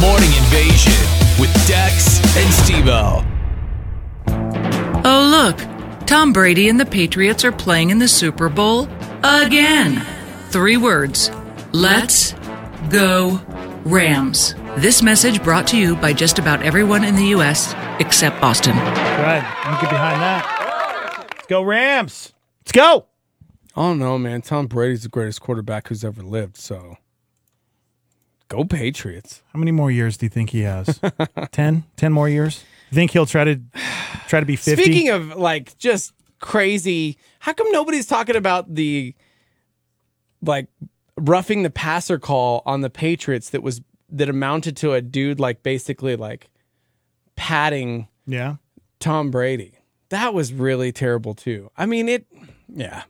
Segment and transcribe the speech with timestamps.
[0.00, 0.92] Morning Invasion
[1.38, 3.22] with Dex and Stevo.
[5.04, 6.06] Oh, look.
[6.06, 8.88] Tom Brady and the Patriots are playing in the Super Bowl
[9.22, 10.04] again.
[10.48, 11.30] Three words
[11.72, 12.32] Let's
[12.88, 13.40] go
[13.84, 14.54] Rams.
[14.76, 17.74] This message brought to you by just about everyone in the U.S.
[18.00, 18.76] except Boston.
[18.76, 19.44] Right.
[19.64, 21.26] I'm get behind that.
[21.30, 22.32] Let's go Rams.
[22.62, 23.06] Let's go.
[23.76, 24.40] I don't know, man.
[24.40, 26.56] Tom Brady's the greatest quarterback who's ever lived.
[26.56, 26.96] So
[28.50, 29.42] go Patriots.
[29.54, 31.00] How many more years do you think he has?
[31.52, 31.84] 10?
[31.96, 32.62] 10 more years?
[32.90, 33.58] You think he'll try to
[34.28, 34.82] try to be 50?
[34.82, 39.14] Speaking of like just crazy, how come nobody's talking about the
[40.42, 40.66] like
[41.16, 45.62] roughing the passer call on the Patriots that was that amounted to a dude like
[45.62, 46.50] basically like
[47.36, 48.56] patting yeah.
[48.98, 49.74] Tom Brady.
[50.08, 51.70] That was really terrible too.
[51.76, 52.26] I mean it
[52.68, 53.04] yeah.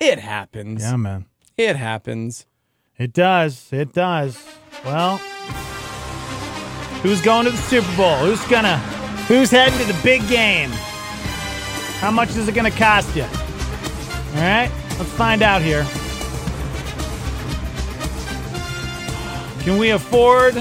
[0.00, 0.82] It happens.
[0.82, 1.26] Yeah, man.
[1.56, 2.46] It happens.
[2.98, 3.72] It does.
[3.72, 4.44] It does.
[4.84, 5.18] Well,
[7.02, 8.16] who's going to the Super Bowl?
[8.16, 8.76] Who's gonna
[9.28, 10.70] who's heading to the big game?
[12.00, 13.22] How much is it gonna cost you?
[13.22, 15.86] All right, let's find out here.
[19.62, 20.56] Can we afford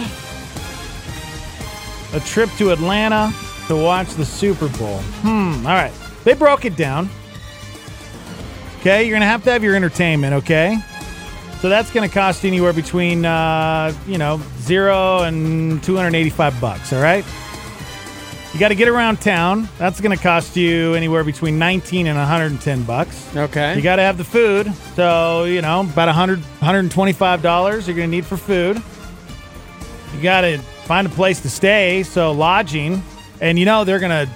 [2.13, 3.33] a trip to Atlanta
[3.67, 4.99] to watch the Super Bowl?
[5.21, 5.65] Hmm.
[5.65, 5.93] All right.
[6.23, 7.09] They broke it down.
[8.79, 10.33] Okay, you're gonna have to have your entertainment.
[10.35, 10.77] Okay.
[11.61, 16.93] So that's going to cost you anywhere between, uh, you know, zero and 285 bucks.
[16.93, 17.25] All right.
[18.53, 19.67] You got to get around town.
[19.77, 23.35] That's going to cost you anywhere between 19 and 110 bucks.
[23.35, 23.75] Okay.
[23.75, 24.73] You got to have the food.
[24.95, 28.81] So, you know, about 100, 125 dollars you're going to need for food.
[30.15, 32.03] You got to find a place to stay.
[32.03, 33.03] So lodging,
[33.41, 34.31] and you know they're going to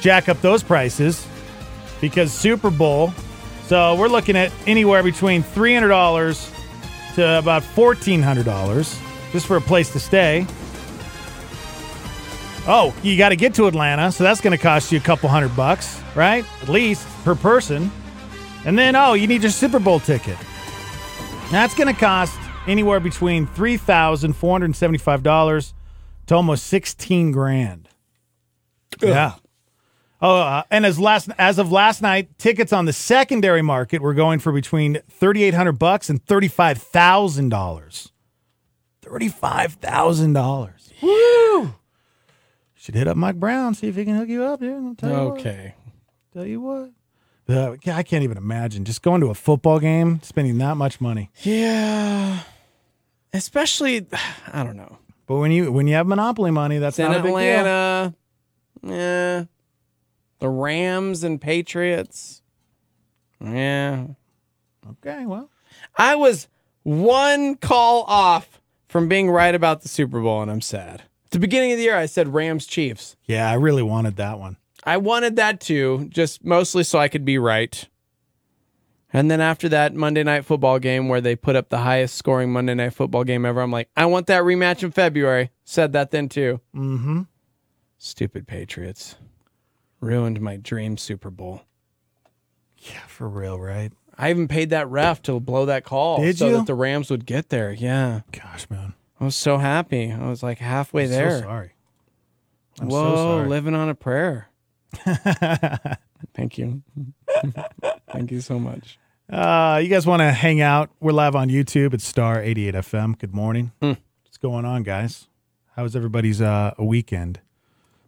[0.00, 1.26] jack up those prices
[2.00, 3.12] because Super Bowl.
[3.68, 6.50] So we're looking at anywhere between three hundred dollars
[7.16, 8.98] to about fourteen hundred dollars
[9.30, 10.46] just for a place to stay.
[12.66, 15.28] Oh, you got to get to Atlanta, so that's going to cost you a couple
[15.28, 16.46] hundred bucks, right?
[16.62, 17.90] At least per person.
[18.64, 20.36] And then, oh, you need your Super Bowl ticket.
[21.50, 25.74] That's going to cost anywhere between three thousand four hundred seventy-five dollars
[26.26, 27.90] to almost sixteen grand.
[29.02, 29.34] Yeah.
[30.20, 34.14] Oh, uh, and as last as of last night, tickets on the secondary market were
[34.14, 38.10] going for between thirty eight hundred bucks and thirty five thousand dollars.
[39.00, 40.92] Thirty five thousand dollars.
[41.00, 41.74] Woo!
[42.74, 44.60] Should hit up Mike Brown see if he can hook you up.
[44.60, 45.40] Yeah, I'll tell you what.
[45.40, 45.74] Okay.
[46.32, 46.90] Tell you what.
[47.48, 51.30] Uh, I can't even imagine just going to a football game, spending that much money.
[51.42, 52.40] Yeah.
[53.32, 54.06] Especially
[54.52, 54.98] I don't know.
[55.26, 57.38] But when you when you have monopoly money, that's It's in not a big deal.
[57.38, 58.14] Atlanta.
[58.82, 59.44] Yeah.
[60.38, 62.42] The Rams and Patriots.
[63.40, 64.06] Yeah.
[64.90, 65.50] Okay, well,
[65.96, 66.48] I was
[66.82, 71.02] one call off from being right about the Super Bowl, and I'm sad.
[71.26, 73.16] At the beginning of the year, I said Rams Chiefs.
[73.26, 74.56] yeah, I really wanted that one.
[74.84, 77.86] I wanted that too, just mostly so I could be right.
[79.12, 82.52] And then after that Monday night football game where they put up the highest scoring
[82.52, 85.50] Monday night football game ever, I'm like, I want that rematch in February.
[85.64, 86.60] Said that then too.
[86.74, 87.22] Mm-hmm.
[87.98, 89.16] Stupid Patriots.
[90.00, 91.62] Ruined my dream Super Bowl.
[92.78, 93.92] Yeah, for real, right?
[94.16, 96.56] I even paid that ref to blow that call Did so you?
[96.56, 97.72] that the Rams would get there.
[97.72, 98.20] Yeah.
[98.32, 98.94] Gosh, man.
[99.20, 100.12] I was so happy.
[100.12, 101.30] I was like halfway I'm there.
[101.38, 101.72] So sorry.
[102.80, 103.48] I'm Whoa, so sorry.
[103.48, 104.48] living on a prayer.
[106.34, 106.82] Thank you.
[108.12, 108.98] Thank you so much.
[109.30, 110.90] Uh, you guys want to hang out?
[111.00, 113.18] We're live on YouTube at Star 88 FM.
[113.18, 113.72] Good morning.
[113.82, 113.92] Hmm.
[114.24, 115.28] What's going on, guys?
[115.76, 117.40] How was everybody's uh, weekend?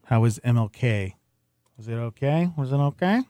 [0.07, 1.15] How was MLK?
[1.81, 2.51] Was it okay?
[2.59, 3.23] Was it okay?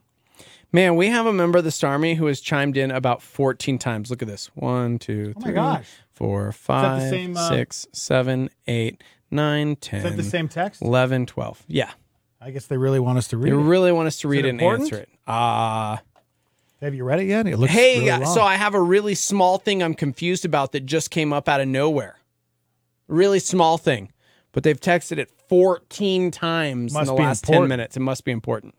[0.72, 4.10] Man, we have a member of the Starmy who has chimed in about 14 times.
[4.10, 4.50] Look at this.
[4.56, 5.88] One, two, Oh my three, gosh.
[6.10, 10.82] four, five, same, uh, six, seven, eight, nine, Is that the same text?
[10.82, 11.62] 11, 12.
[11.68, 11.92] Yeah.
[12.40, 13.60] I guess they really want us to read They it.
[13.60, 14.82] really want us to read it it and important?
[14.92, 15.08] answer it.
[15.28, 16.02] Ah.
[16.80, 17.46] Have you read it yet?
[17.46, 18.34] It looks hey, really uh, long.
[18.34, 21.60] so I have a really small thing I'm confused about that just came up out
[21.60, 22.18] of nowhere.
[23.06, 24.10] Really small thing.
[24.50, 27.96] But they've texted it 14 times Must in the last 10 minutes.
[27.96, 28.76] It must be important.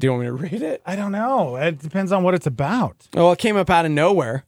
[0.00, 0.82] Do you want me to read it?
[0.84, 1.54] I don't know.
[1.54, 3.06] It depends on what it's about.
[3.14, 4.44] Well, it came up out of nowhere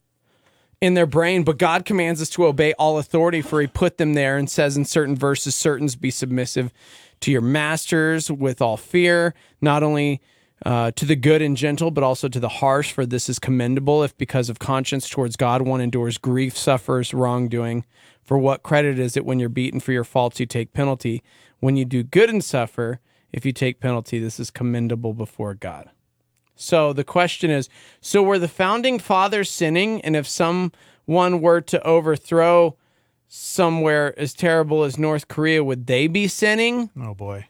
[0.81, 4.15] in their brain, but God commands us to obey all authority, for he put them
[4.15, 6.73] there and says in certain verses, certains be submissive
[7.21, 10.21] to your masters with all fear, not only
[10.65, 14.03] uh, to the good and gentle, but also to the harsh, for this is commendable
[14.03, 17.85] if because of conscience towards God one endures grief, suffers wrongdoing.
[18.31, 21.21] For what credit is it when you're beaten for your faults, you take penalty?
[21.59, 23.01] When you do good and suffer,
[23.33, 25.89] if you take penalty, this is commendable before God.
[26.55, 27.67] So the question is
[27.99, 29.99] so were the founding fathers sinning?
[30.03, 30.71] And if someone
[31.41, 32.77] were to overthrow
[33.27, 36.89] somewhere as terrible as North Korea, would they be sinning?
[36.97, 37.47] Oh boy.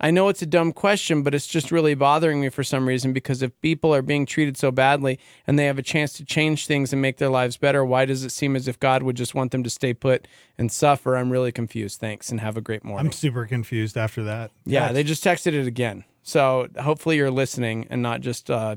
[0.00, 3.12] I know it's a dumb question, but it's just really bothering me for some reason
[3.12, 6.66] because if people are being treated so badly and they have a chance to change
[6.66, 9.34] things and make their lives better, why does it seem as if God would just
[9.34, 11.16] want them to stay put and suffer?
[11.16, 11.98] I'm really confused.
[11.98, 13.06] Thanks and have a great morning.
[13.06, 14.52] I'm super confused after that.
[14.64, 16.04] yeah, they just texted it again.
[16.22, 18.76] So hopefully you're listening and not just uh,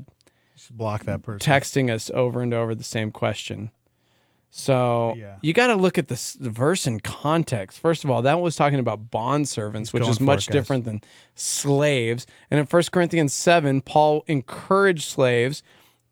[0.56, 1.38] Just block that person.
[1.52, 3.70] texting us over and over the same question.
[4.54, 5.36] So Yeah.
[5.40, 7.78] you got to look at this the verse in context.
[7.78, 11.00] First of all, that was talking about bond servants, which is much it, different than
[11.34, 12.26] slaves.
[12.50, 15.62] And in 1 Corinthians 7, Paul encouraged slaves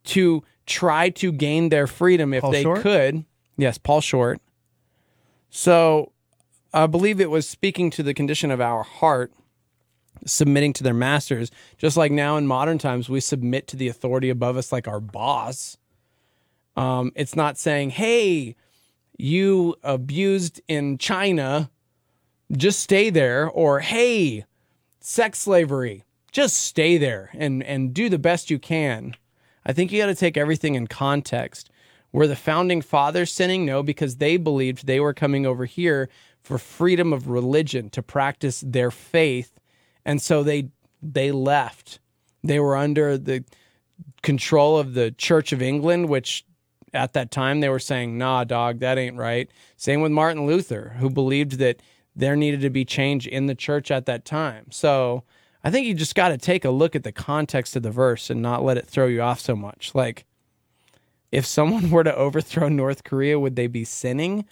[0.05, 2.81] to try to gain their freedom if Paul they Short?
[2.81, 3.25] could.
[3.59, 4.41] Yes, Paul Short.
[5.51, 6.13] So
[6.73, 9.33] I believe it was speaking to the condition of our heart
[10.25, 14.31] submitting to their masters, just like now in modern times, we submit to the authority
[14.31, 15.77] above us like our boss.
[16.81, 18.57] Um, it's not saying, hey,
[19.19, 21.71] you abused in China,
[22.53, 24.45] just stay there, or hey,
[25.01, 29.15] sex slavery, just stay there and, and do the best you can.
[29.67, 31.71] I think you got to take everything in context.
[32.13, 33.67] Were the founding fathers sinning?
[33.67, 36.09] No, because they believed they were coming over here
[36.43, 39.61] for freedom of religion to practice their faith
[40.05, 40.69] and so they
[41.03, 42.01] they left.
[42.43, 43.45] They were under the
[44.23, 46.45] control of the Church of England, which
[46.93, 50.97] at that time they were saying, "Nah, dog, that ain't right." Same with Martin Luther,
[50.99, 51.81] who believed that
[52.15, 54.67] there needed to be change in the church at that time.
[54.71, 55.25] So
[55.63, 58.31] I think you just got to take a look at the context of the verse
[58.31, 59.95] and not let it throw you off so much.
[59.95, 60.25] Like,
[61.33, 64.45] if someone were to overthrow North Korea, would they be sinning?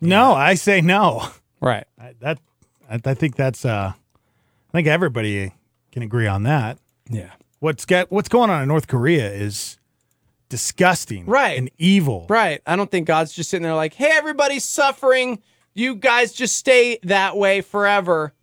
[0.00, 1.28] No, I say no.
[1.60, 1.86] Right.
[1.98, 2.38] I, that
[2.90, 5.52] I, I think that's uh I think everybody
[5.92, 6.78] can agree on that.
[7.08, 7.30] Yeah.
[7.62, 9.78] What's get what's going on in North Korea is
[10.48, 11.56] disgusting, Right.
[11.56, 12.26] and evil.
[12.28, 12.60] Right.
[12.66, 15.38] I don't think God's just sitting there like, hey, everybody's suffering.
[15.72, 18.34] You guys just stay that way forever.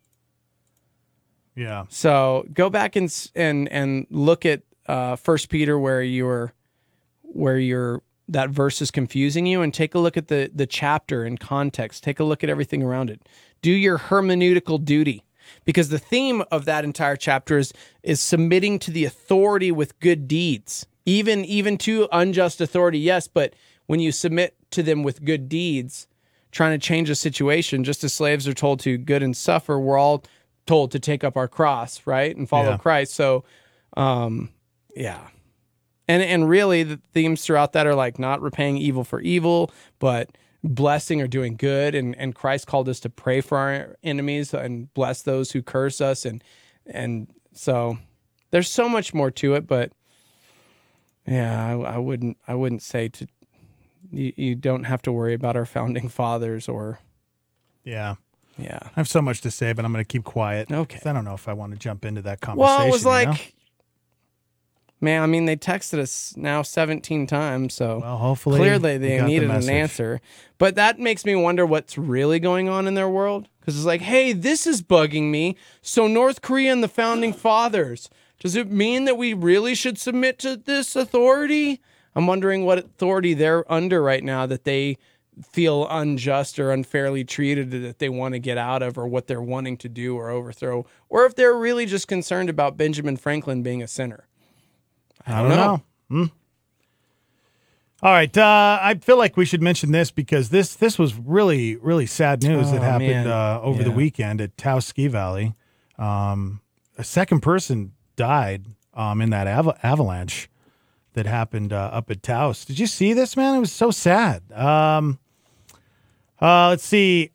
[1.54, 6.54] Yeah, So go back and and and look at uh, First Peter where you're
[7.24, 11.26] where you're that verse is confusing you, and take a look at the the chapter
[11.26, 12.04] in context.
[12.04, 13.22] Take a look at everything around it.
[13.62, 15.26] Do your hermeneutical duty,
[15.66, 17.74] because the theme of that entire chapter is
[18.04, 23.00] is submitting to the authority with good deeds, even even to unjust authority.
[23.00, 23.54] Yes, but
[23.88, 26.08] when you submit to them with good deeds,
[26.52, 29.98] trying to change a situation, just as slaves are told to good and suffer, we're
[29.98, 30.24] all
[30.68, 32.78] told to take up our cross, right, and follow Yeah.
[32.78, 33.14] Christ.
[33.16, 33.44] So,
[33.98, 34.50] um,
[34.96, 35.28] yeah,
[36.08, 40.30] and and really the themes throughout that are like not repaying evil for evil, but
[40.64, 41.96] blessing or doing good.
[41.96, 46.02] And and Christ called us to pray for our enemies and bless those who curse
[46.02, 46.44] us, and
[46.86, 47.98] and so
[48.52, 49.92] there's so much more to it, but
[51.28, 53.28] yeah, I, I wouldn't I wouldn't say to
[54.12, 57.00] you, you don't have to worry about our founding fathers or
[57.84, 58.16] yeah.
[58.58, 58.80] yeah.
[58.84, 60.72] I have so much to say, but I'm going to keep quiet.
[60.72, 62.78] okay I don't know if I want to jump into that conversation.
[62.78, 63.36] Well, it was you like, know?
[65.02, 69.26] Man, I mean, they texted us now 17 times, so well, hopefully, clearly they got
[69.26, 70.22] the needed an answer.
[70.58, 73.48] But that makes me wonder what's really going on in their world.
[73.60, 75.56] Because it's like, hey, this is bugging me.
[75.82, 78.10] So, North Korea and the founding fathers,
[78.40, 81.82] does it mean that we really should submit to this authority?
[82.16, 84.98] I'm wondering what authority they're under right now that they
[85.44, 89.42] feel unjust or unfairly treated that they want to get out of or what they're
[89.42, 93.82] wanting to do or overthrow or if they're really just concerned about Benjamin Franklin being
[93.82, 94.28] a sinner.
[95.30, 95.84] I don't know.
[96.10, 96.26] Hmm.
[98.02, 101.76] All right, uh, I feel like we should mention this because this this was really
[101.76, 105.54] really sad news that Oh, happened uh, over the weekend at Taos Ski Valley.
[105.98, 106.62] Um,
[106.98, 110.50] a second person died um, in that ava- avalanche
[111.14, 112.64] that happened uh, up at Taos.
[112.64, 113.56] Did you see this, man?
[113.56, 114.50] It was so sad.
[114.54, 115.20] Um,
[116.42, 117.32] uh, let's see,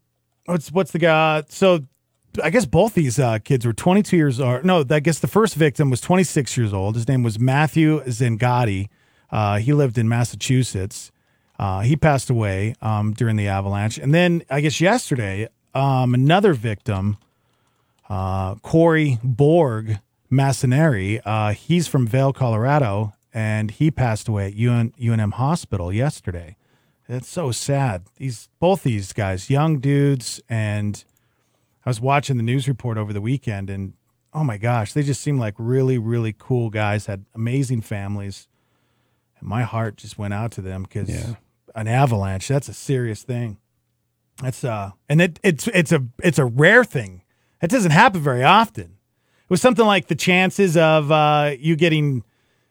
[0.46, 1.42] what's what's the guy?
[1.50, 1.80] So
[2.42, 4.64] I guess both these uh, kids were 22 years old.
[4.64, 6.96] No, I guess the first victim was 26 years old.
[6.96, 8.88] His name was Matthew Zengati.
[9.30, 11.12] Uh, he lived in Massachusetts.
[11.58, 13.98] Uh, he passed away um, during the avalanche.
[13.98, 17.18] And then I guess yesterday, um, another victim,
[18.08, 20.00] uh, Corey Borg
[20.30, 26.56] Masoneri, uh, he's from Vail, Colorado, and he passed away at UN, UNM Hospital yesterday.
[27.08, 28.04] It's so sad.
[28.16, 31.04] These both these guys, young dudes, and
[31.86, 33.92] I was watching the news report over the weekend, and
[34.32, 37.06] oh my gosh, they just seemed like really, really cool guys.
[37.06, 38.48] Had amazing families,
[39.38, 41.34] and my heart just went out to them because Yeah.
[41.74, 43.58] an avalanche—that's a serious thing.
[44.42, 47.22] That's uh, and it it's it's a it's a rare thing.
[47.62, 48.84] It doesn't happen very often.
[48.84, 52.24] It was something like the chances of uh, you getting,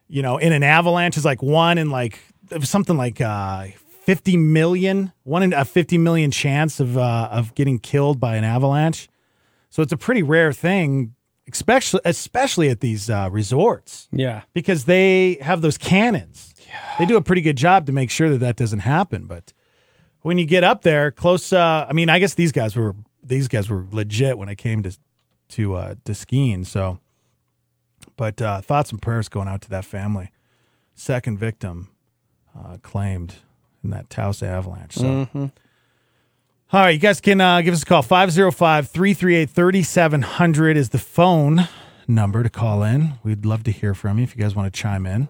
[0.08, 2.20] you know, in an avalanche is like one in like
[2.62, 3.68] something like uh,
[4.06, 8.44] 50 million, one in a 50 million chance of uh, of getting killed by an
[8.44, 9.08] avalanche.
[9.70, 11.16] So it's a pretty rare thing,
[11.52, 14.42] especially especially at these uh, resorts Yeah.
[14.54, 16.54] because they have those cannons.
[16.68, 16.96] Yeah.
[17.00, 19.26] They do a pretty good job to make sure that that doesn't happen.
[19.26, 19.54] But
[20.22, 23.48] when you get up there close, uh, I mean, I guess these guys were these
[23.48, 24.98] guys were legit when it came to
[25.50, 26.66] to uh, to skiing.
[26.66, 27.00] So,
[28.18, 30.30] but uh, thoughts and prayers going out to that family.
[30.96, 31.90] Second victim
[32.58, 33.36] uh, claimed
[33.84, 34.96] in that Taos avalanche.
[34.96, 35.28] So.
[35.34, 38.02] All right, you guys can uh, give us a call.
[38.02, 41.68] 505 338 3700 is the phone
[42.08, 43.14] number to call in.
[43.24, 45.30] We'd love to hear from you if you guys want to chime in.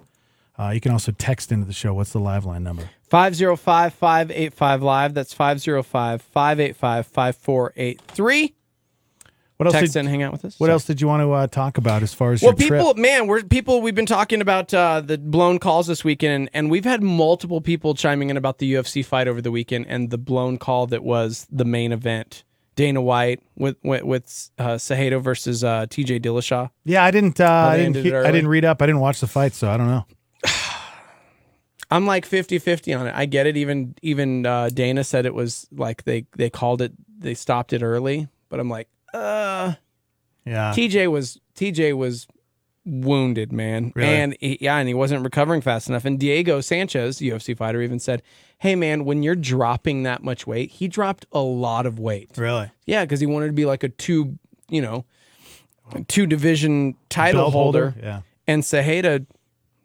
[0.58, 1.94] Uh, you can also text into the show.
[1.94, 2.90] What's the live line number?
[3.10, 5.14] 505 585 Live.
[5.14, 8.54] That's 505 585 5483.
[9.66, 9.82] What else?
[9.82, 10.60] Text Did, in, hang out with us.
[10.60, 12.80] what else did you want to uh, talk about as far as Well, your trip?
[12.82, 13.82] people, man, we're people.
[13.82, 17.94] We've been talking about uh, the blown calls this weekend, and we've had multiple people
[17.94, 21.48] chiming in about the UFC fight over the weekend and the blown call that was
[21.52, 22.44] the main event.
[22.76, 26.20] Dana White with with, with uh, Cejudo versus uh, T.J.
[26.22, 26.72] Dillashaw.
[26.86, 27.40] Yeah, I didn't.
[27.40, 27.98] Uh, I didn't.
[27.98, 28.82] He- I didn't read up.
[28.82, 30.06] I didn't watch the fight, so I don't know.
[31.92, 33.14] I'm like 50-50 on it.
[33.16, 33.56] I get it.
[33.58, 36.94] Even even uh, Dana said it was like they they called it.
[37.20, 39.74] They stopped it early, but I'm like, uh,
[40.46, 42.28] Yeah, TJ was TJ was
[42.86, 44.08] wounded, man, Really?
[44.10, 46.04] and he, yeah, and he wasn't recovering fast enough.
[46.06, 48.22] And Diego Sanchez, UFC fighter, even said,
[48.60, 52.32] "Hey, man, when you're dropping that much weight, he dropped a lot of weight.
[52.38, 52.72] really.
[52.86, 54.38] Yeah, because he wanted to be like a two,
[54.70, 55.06] you know,
[56.10, 58.22] two division title Belt holder, Yeah.
[58.48, 59.26] and Cejudo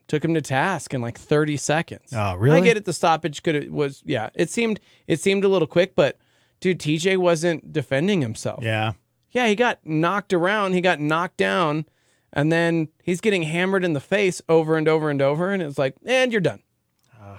[0.09, 2.13] took him to task in like 30 seconds.
[2.13, 2.57] Oh, really?
[2.57, 2.85] I get it.
[2.87, 4.31] The stoppage could have was yeah.
[4.35, 6.17] It seemed it seemed a little quick, but
[6.61, 8.65] dude, TJ wasn't defending himself.
[8.65, 8.95] Yeah.
[9.31, 11.85] Yeah, he got knocked around, he got knocked down,
[12.33, 15.79] and then he's getting hammered in the face over and over and over, and it's
[15.79, 16.63] like, and you're done.
[17.23, 17.39] Ugh.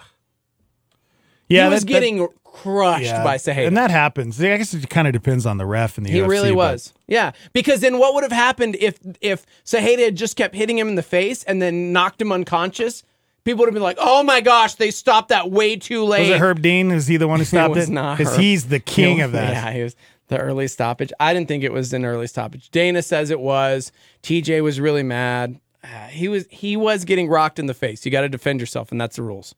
[1.47, 1.65] Yeah.
[1.67, 3.23] he was that- that- getting crushed yeah.
[3.23, 3.67] by Cejudo.
[3.67, 4.41] and that happens.
[4.41, 6.55] I guess it kind of depends on the ref and the he UFC, really but-
[6.57, 6.93] was.
[7.07, 10.87] Yeah, because then what would have happened if if Cejudo had just kept hitting him
[10.89, 13.03] in the face and then knocked him unconscious?
[13.45, 16.29] People would have been like, "Oh my gosh, they stopped that way too late." Was
[16.29, 16.91] it Herb Dean?
[16.91, 17.79] Is he the one who stopped it?
[17.79, 17.93] was it?
[17.93, 19.53] not Because he's the king of that.
[19.53, 19.95] Yeah, he was
[20.29, 21.11] the early stoppage.
[21.19, 22.69] I didn't think it was an early stoppage.
[22.71, 23.91] Dana says it was.
[24.23, 25.59] TJ was really mad.
[25.83, 28.05] Uh, he was he was getting rocked in the face.
[28.05, 29.53] You got to defend yourself, and that's the rules.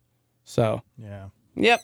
[0.45, 1.25] So, Yeah.
[1.55, 1.81] yep.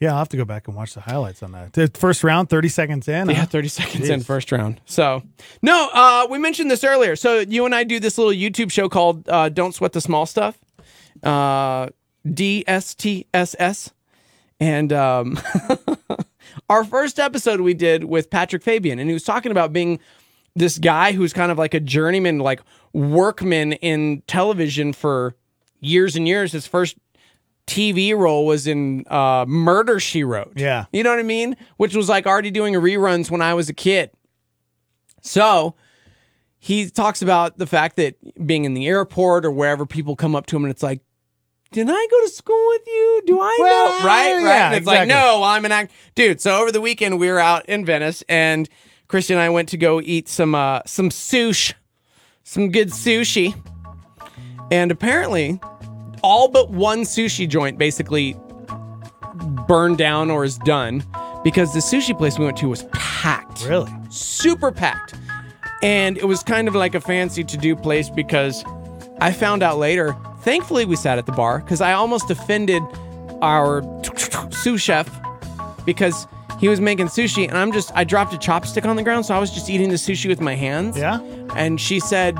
[0.00, 1.72] Yeah, I'll have to go back and watch the highlights on that.
[1.72, 3.28] The first round, 30 seconds in.
[3.30, 4.80] Yeah, 30 seconds in first round.
[4.84, 5.22] So,
[5.60, 7.16] no, uh, we mentioned this earlier.
[7.16, 10.24] So, you and I do this little YouTube show called uh, Don't Sweat the Small
[10.24, 10.56] Stuff,
[11.24, 11.88] uh,
[12.24, 13.90] DSTSS.
[14.60, 15.38] And um,
[16.68, 19.98] our first episode we did with Patrick Fabian, and he was talking about being
[20.54, 22.60] this guy who's kind of like a journeyman, like
[22.92, 25.36] workman in television for
[25.80, 26.52] years and years.
[26.52, 26.96] His first
[27.66, 30.52] TV role was in uh, Murder She Wrote.
[30.56, 30.86] Yeah.
[30.92, 31.56] You know what I mean?
[31.76, 34.10] Which was like already doing reruns when I was a kid.
[35.22, 35.74] So
[36.58, 40.46] he talks about the fact that being in the airport or wherever people come up
[40.46, 41.00] to him and it's like,
[41.72, 43.22] did I go to school with you?
[43.26, 44.06] Do I Well, know?
[44.06, 44.34] Right?
[44.36, 44.42] Right.
[44.42, 45.92] yeah, and it's like, no, I'm an act.
[46.14, 48.68] Dude, so over the weekend we were out in Venice and
[49.08, 51.74] Christian and I went to go eat some uh some sushi,
[52.44, 53.54] some good sushi.
[54.70, 55.58] And apparently,
[56.22, 58.36] all but one sushi joint basically
[59.66, 61.02] burned down or is done
[61.44, 63.90] because the sushi place we went to was packed Really?
[64.10, 65.14] super packed.
[65.82, 68.64] And it was kind of like a fancy to do place because
[69.20, 70.16] I found out later,
[70.48, 72.82] thankfully, we sat at the bar because I almost offended
[73.42, 73.82] our
[74.50, 75.06] sous chef
[75.84, 76.26] because
[76.58, 79.26] he was making sushi and I'm just, I dropped a chopstick on the ground.
[79.26, 80.96] So I was just eating the sushi with my hands.
[80.96, 81.20] Yeah?
[81.54, 82.38] And she said,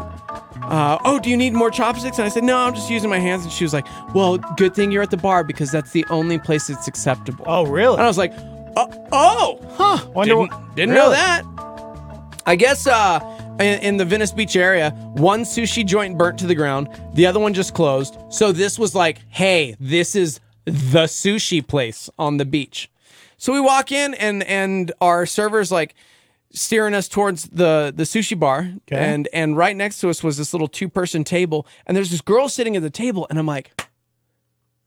[0.62, 2.16] uh, oh, do you need more chopsticks?
[2.18, 3.44] And I said, no, I'm just using my hands.
[3.44, 6.38] And she was like, well, good thing you're at the bar because that's the only
[6.38, 7.44] place that's acceptable.
[7.46, 7.94] Oh, really?
[7.94, 8.32] And I was like,
[8.74, 10.08] oh, oh huh.
[10.14, 11.42] Wonder didn't, didn't know that.
[12.46, 13.20] I guess uh,
[13.60, 17.40] in, in the Venice Beach area, one sushi joint burnt to the ground, the other
[17.40, 18.16] one just closed.
[18.30, 22.90] So this was like, hey, this is the sushi place on the beach.
[23.36, 25.94] So we walk in and and our server's like
[26.50, 28.96] steering us towards the the sushi bar okay.
[28.96, 32.22] and and right next to us was this little two person table and there's this
[32.22, 33.70] girl sitting at the table and I'm like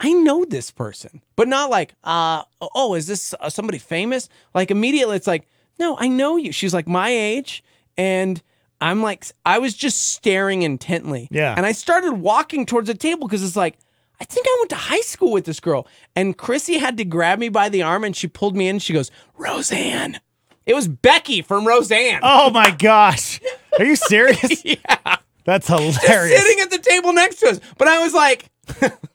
[0.04, 4.30] I know this person, but not like, uh, oh, is this uh, somebody famous?
[4.56, 5.48] Like immediately, it's like,
[5.80, 6.51] no, I know you.
[6.51, 7.63] She's like my age,
[7.96, 8.42] and
[8.82, 11.28] I'm like, I was just staring intently.
[11.32, 11.54] Yeah.
[11.56, 13.78] And I started walking towards the table because it's like,
[14.20, 15.88] I think I went to high school with this girl.
[16.16, 18.80] And Chrissy had to grab me by the arm and she pulled me in.
[18.80, 20.20] She goes, Roseanne.
[20.66, 22.20] It was Becky from Roseanne.
[22.24, 23.40] Oh, my gosh.
[23.80, 24.64] Are you serious?
[24.66, 25.18] yeah.
[25.44, 26.40] That's Just hilarious.
[26.42, 27.60] sitting at the table next to us.
[27.78, 28.50] But I was like,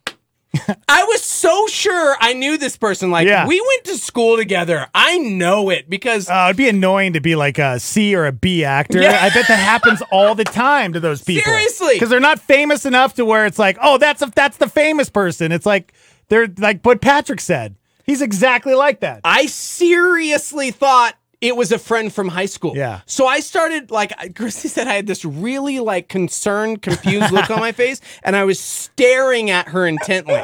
[0.89, 3.11] I was so sure I knew this person.
[3.11, 3.47] Like, Yeah.
[3.47, 4.87] we went to school together.
[4.95, 8.33] I know it because Uh, it'd be annoying to be like a C or a
[8.33, 9.01] B actor.
[9.01, 9.19] Yeah.
[9.23, 11.45] I bet that happens all the time to those people.
[11.51, 11.95] Seriously.
[11.95, 15.09] because they're not famous enough to where it's like, oh, that's a, that's the famous
[15.11, 15.53] person.
[15.53, 15.93] It's like
[16.29, 17.77] they're like what Patrick said.
[18.05, 19.21] He's exactly like that.
[19.25, 22.77] I seriously thought it was a friend from high school.
[22.77, 23.01] Yeah.
[23.07, 27.61] So I started like Chrissy said I had this really like concerned, confused look on
[27.61, 30.41] my face, and I was staring at her intently.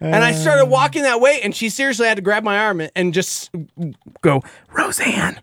[0.00, 0.70] And I started um.
[0.70, 3.50] walking that way, and she seriously had to grab my arm and- just
[4.20, 5.40] go, Roseanne.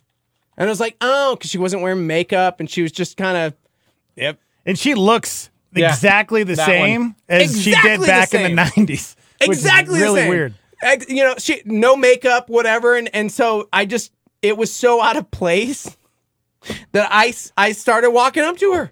[0.58, 3.38] And I was like, oh, because she wasn't wearing makeup and she was just kind
[3.38, 3.54] of,
[4.18, 4.38] yep.
[4.66, 5.88] and she looks Yeah.
[5.88, 7.16] exactly the same one.
[7.30, 9.16] as she Exactly did the back in the '90s.
[9.40, 10.30] which is exactly really the same.
[10.30, 10.54] weird.
[11.08, 15.18] You know, she no makeup, whatever, and and so I just it was so out
[15.18, 15.96] of place
[16.92, 18.92] that I, I started walking up to her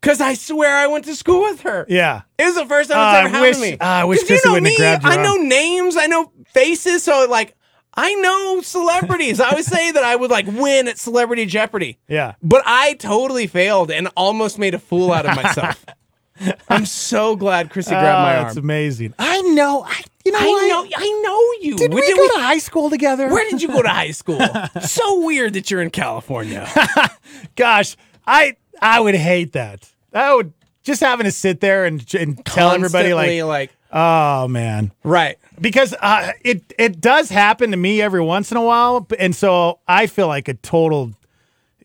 [0.00, 1.84] because I swear I went to school with her.
[1.88, 2.22] Yeah.
[2.38, 3.72] It was the first time Uh, it's I ever happened wish- to me.
[3.78, 6.06] uh, I wish 'Cause you know wouldn't have me, grabbed your I know names, I
[6.06, 7.54] know faces, so like
[7.98, 9.40] I know celebrities.
[9.40, 11.98] I always say that I would like win at Celebrity Jeopardy.
[12.08, 12.34] Yeah.
[12.42, 15.82] But I totally failed and almost made a fool out of myself.
[16.68, 18.46] I'm so glad Chrissy grabbed my Oh, arm.
[18.48, 19.14] It's amazing.
[19.18, 19.82] I know.
[19.88, 20.38] I, you know.
[20.38, 20.68] I what?
[20.68, 21.76] know, I know you.
[21.76, 23.28] Did we, Did go to high school together?
[23.28, 24.40] Where did you go to high school?
[24.82, 26.68] so weird that you're in California.
[27.56, 29.88] Gosh, I I would hate that.
[30.12, 30.52] I would
[30.82, 35.38] just having to sit there and, and tell everybody like, like, oh man, right.
[35.60, 39.78] because uh, it it does happen to me every once in a while, and so
[39.86, 41.12] I feel like a total,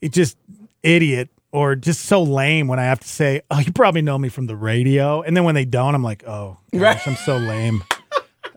[0.02, 0.38] it just
[0.84, 4.30] idiot or just so lame when I have to say, oh, you probably know me
[4.30, 7.08] from the radio, and then when they don't, I'm like, oh, gosh, Right.
[7.08, 7.84] I'm so lame.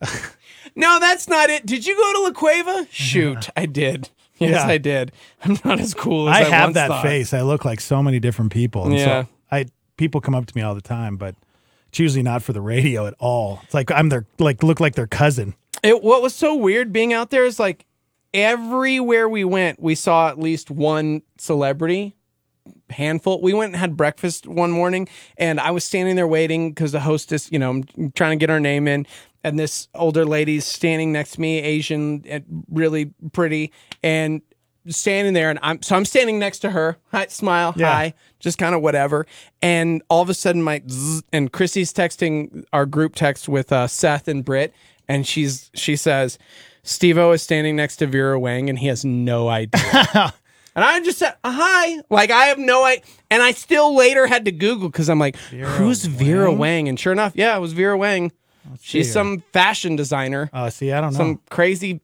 [0.77, 1.67] No, that's not it.
[1.67, 2.87] Did you go to La Cueva?
[2.91, 4.09] Shoot, I did.
[4.39, 4.67] Yes, Yeah.
[4.67, 5.13] I did.
[5.45, 7.03] I'm not as cool as I I, have once that thought.
[7.05, 7.33] face.
[7.33, 8.85] I look like so many different people.
[8.87, 9.23] And Yeah.
[9.23, 11.37] So I people come up to me all the time, but
[11.91, 13.61] it's usually not for the radio at all.
[13.63, 15.55] It's like I'm their like look like their cousin.
[15.85, 17.87] It, what was so weird being out there is like
[18.33, 22.17] everywhere we went, we saw at least one celebrity.
[22.91, 23.41] Handful.
[23.43, 27.01] We went and had breakfast one morning, and I was standing there waiting because the
[27.01, 29.07] hostess, you know, I'm trying to get our name in,
[29.45, 33.71] and this older lady's standing next to me, Asian, and really pretty,
[34.03, 34.43] and
[34.89, 36.97] standing there, and I'm so I'm standing next to her.
[37.13, 37.93] Hi, smile, Yeah.
[37.93, 39.27] hi, just kind of whatever.
[39.63, 43.87] And all of a sudden, my zzz, and Chrissy's texting our group text with uh,
[43.87, 44.75] Seth and Britt,
[45.09, 46.39] and she's she says,
[46.83, 49.81] Steve-O is standing next to Vera Wang, and he has no idea.
[50.77, 52.03] and I just said, uh, hi.
[52.11, 53.05] Like, I have no idea.
[53.31, 56.89] And I still later had to Google because I'm like, who's Vera Wang?
[56.89, 58.33] And sure enough, yeah, it was Vera Wang.
[58.81, 61.19] She's some fashion designer, Oh, see, I don't know.
[61.19, 62.01] some crazy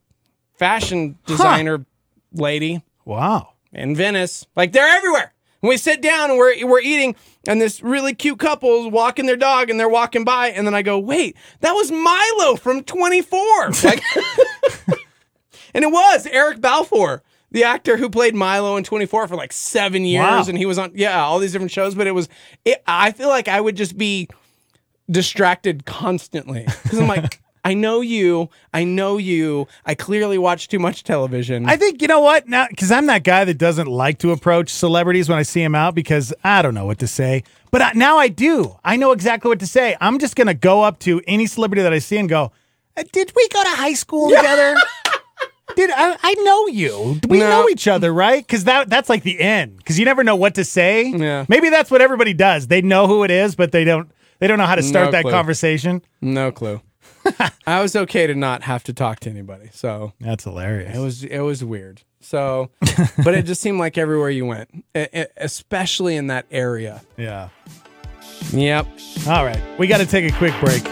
[0.59, 1.85] fashion designer
[2.33, 3.51] lady wow.
[3.73, 4.47] in Venice.
[4.57, 5.33] Like they're everywhere.
[5.63, 7.15] And we sit down and we're we're eating,
[7.47, 10.75] and this really cute couple is walking their dog, and they're walking by, and then
[10.75, 14.03] I go, "Wait, that was Milo from 24." Like,
[15.75, 20.05] and it was Eric Balfour, the actor who played Milo in 24 for like seven
[20.05, 20.45] years, Wow.
[20.49, 21.95] and he was on yeah all these different shows.
[21.95, 22.29] But it was,
[22.65, 24.29] it, I feel like I would just be
[25.11, 27.41] distracted constantly because I'm like.
[27.63, 28.49] I know you.
[28.73, 29.69] I know you.
[29.85, 31.69] I clearly watch too much television.
[31.69, 34.71] I think you know what now because I'm that guy that doesn't like to approach
[34.71, 37.43] celebrities when I see them out because I don't know what to say.
[37.71, 38.79] But I, now I do.
[38.83, 39.95] I know exactly what to say.
[40.01, 42.51] I'm just gonna go up to any celebrity that I see and go,
[42.97, 44.75] "Uh, "Did we go to high school together?
[45.77, 47.21] Did I, I know you?
[47.29, 47.51] We No.
[47.51, 48.43] know each other, right?
[48.45, 49.77] Because that that's like the end.
[49.77, 51.09] Because you never know what to say.
[51.11, 51.45] Yeah.
[51.47, 52.69] Maybe that's what everybody does.
[52.69, 54.11] They know who it is, but they don't.
[54.41, 55.31] They don't know how to start No that clue.
[55.31, 56.03] conversation.
[56.21, 56.81] No clue.
[57.67, 59.69] I was okay to not have to talk to anybody.
[59.73, 60.97] So That's hilarious.
[60.97, 62.03] it was it was weird.
[62.23, 62.71] So,
[63.25, 67.01] but it just seemed like everywhere you went, e- e- especially in that area.
[67.17, 67.49] yeah.
[68.53, 68.87] Yep.
[69.29, 70.83] All right, we got to take a quick break.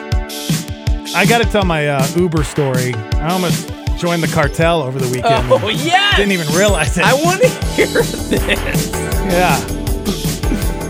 [1.15, 2.95] I got to tell my uh, Uber story.
[2.95, 5.51] I almost joined the cartel over the weekend.
[5.51, 6.15] Oh yeah.
[6.17, 7.05] Didn't even realize it.
[7.05, 8.91] I want to hear this.
[8.93, 9.78] yeah.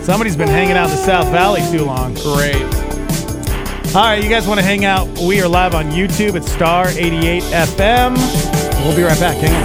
[0.09, 2.15] Somebody's been hanging out in the South Valley too long.
[2.15, 2.63] Great.
[3.95, 5.07] All right, you guys want to hang out?
[5.19, 8.17] We are live on YouTube at Star 88 FM.
[8.87, 9.37] We'll be right back.
[9.37, 9.65] Hang on.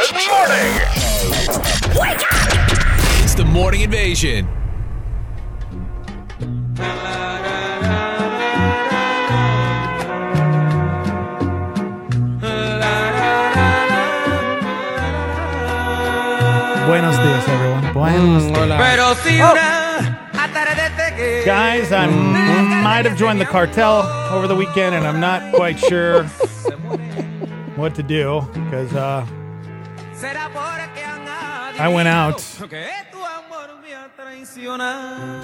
[0.00, 0.72] Good morning.
[2.00, 3.22] Wake up!
[3.22, 4.48] It's the morning invasion.
[16.88, 17.92] Buenos dias, everyone.
[17.92, 19.40] Buenos dias.
[19.42, 19.56] Hola.
[21.44, 22.06] Guys, I
[22.82, 26.24] might have joined the cartel over the weekend, and I'm not quite sure
[27.76, 29.26] what to do because uh,
[31.78, 32.38] I went out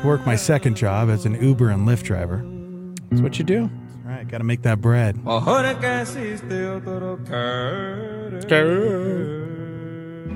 [0.01, 2.43] to work my second job as an Uber and Lyft driver.
[3.11, 3.71] That's what you do.
[4.07, 5.19] All right, got to make that bread.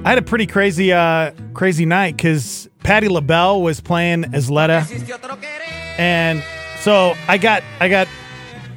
[0.04, 4.86] I had a pretty crazy, uh, crazy night because Patti LaBelle was playing as Letta,
[5.98, 6.42] and
[6.80, 8.08] so I got, I got,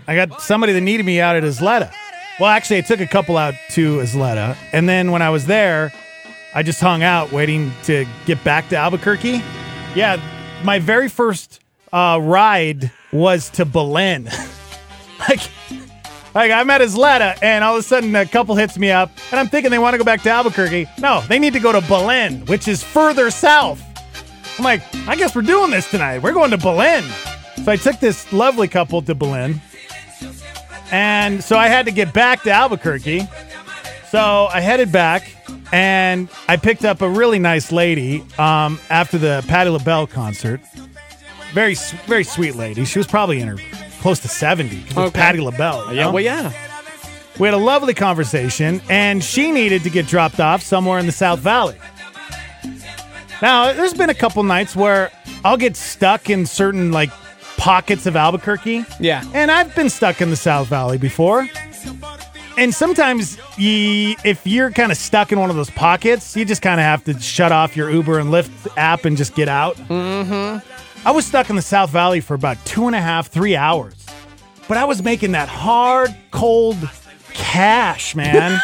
[0.08, 1.94] I got somebody that needed me out at Isleta.
[2.40, 5.94] Well, actually, I took a couple out to Isleta, and then when I was there,
[6.56, 9.42] I just hung out waiting to get back to Albuquerque.
[9.96, 10.20] Yeah,
[10.64, 11.62] my very first
[11.94, 14.26] uh, ride was to Belen.
[15.30, 15.42] like,
[16.34, 19.40] like I'm at Isleta, and all of a sudden a couple hits me up, and
[19.40, 20.88] I'm thinking they want to go back to Albuquerque.
[21.00, 23.82] No, they need to go to Belen, which is further south.
[24.58, 26.20] I'm like, I guess we're doing this tonight.
[26.20, 27.04] We're going to Belen.
[27.64, 29.62] So I took this lovely couple to Belen,
[30.92, 33.28] and so I had to get back to Albuquerque.
[34.10, 35.36] So I headed back,
[35.72, 40.62] and I picked up a really nice lady um, after the Patti LaBelle concert.
[41.54, 41.76] Very,
[42.08, 42.86] very sweet lady.
[42.86, 43.58] She was probably in her
[44.02, 44.78] close to 70.
[44.78, 45.20] 'cause It's Okay.
[45.20, 45.88] Patti LaBelle.
[45.92, 46.52] you Yeah, well, yeah.
[47.40, 51.12] We had a lovely conversation, and she needed to get dropped off somewhere in the
[51.12, 51.76] South Valley.
[53.42, 55.10] Now, there's been a couple nights where
[55.44, 57.10] I'll get stuck in certain like
[57.58, 58.86] pockets of Albuquerque.
[59.00, 59.24] Yeah.
[59.34, 61.48] And I've been stuck in the South Valley before.
[62.58, 66.62] And sometimes ye, if you're kind of stuck in one of those pockets, you just
[66.62, 69.78] kind of have to shut off your Uber and Lyft app and just get out.
[69.90, 70.60] Mm-hmm.
[71.06, 73.96] I was stuck in the South Valley for about two and a half, three hours.
[74.68, 76.78] But I was making that hard, cold
[77.34, 78.60] cash, man.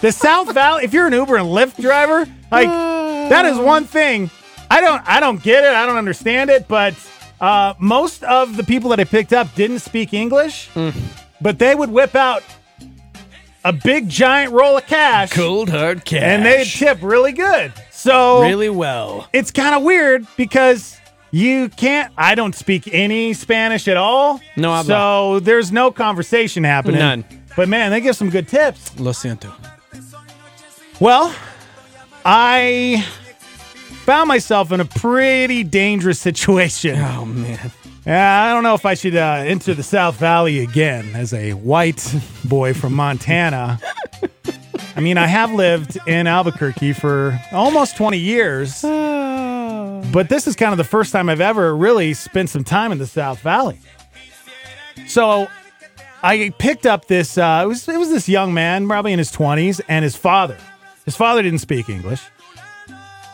[0.00, 4.30] the South Valley, if you're an Uber and Lyft driver, like that is one thing.
[4.70, 5.70] I don't I don't get it.
[5.72, 6.94] I don't understand it, but
[7.40, 10.68] uh, most of the people that I picked up didn't speak English,
[11.40, 12.42] but they would whip out
[13.64, 16.20] a big giant roll of cash Cold hard cash.
[16.22, 17.72] and they'd tip really good.
[17.90, 19.28] So really well.
[19.32, 20.98] it's kind of weird because
[21.32, 24.40] you can't I don't speak any Spanish at all.
[24.56, 24.84] No habla.
[24.84, 27.00] So there's no conversation happening.
[27.00, 27.24] None.
[27.56, 28.98] But man, they give some good tips.
[29.00, 29.52] Lo siento.
[31.00, 31.34] Well,
[32.24, 33.04] I
[34.04, 36.98] found myself in a pretty dangerous situation.
[36.98, 37.72] Oh, man.
[38.06, 41.52] Yeah, I don't know if I should uh, enter the South Valley again as a
[41.52, 42.14] white
[42.44, 43.80] boy from Montana.
[44.96, 50.72] I mean, I have lived in Albuquerque for almost 20 years, but this is kind
[50.72, 53.78] of the first time I've ever really spent some time in the South Valley.
[55.06, 55.48] So
[56.22, 59.32] I picked up this, uh, it, was, it was this young man, probably in his
[59.32, 60.58] 20s, and his father.
[61.04, 62.22] His father didn't speak English.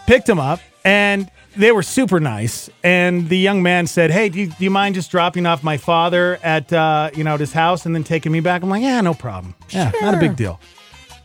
[0.06, 2.70] Picked him up, and they were super nice.
[2.82, 5.76] And the young man said, "Hey, do you, do you mind just dropping off my
[5.76, 8.82] father at uh, you know at his house and then taking me back?" I'm like,
[8.82, 9.54] "Yeah, no problem.
[9.68, 10.58] Yeah, not a big deal."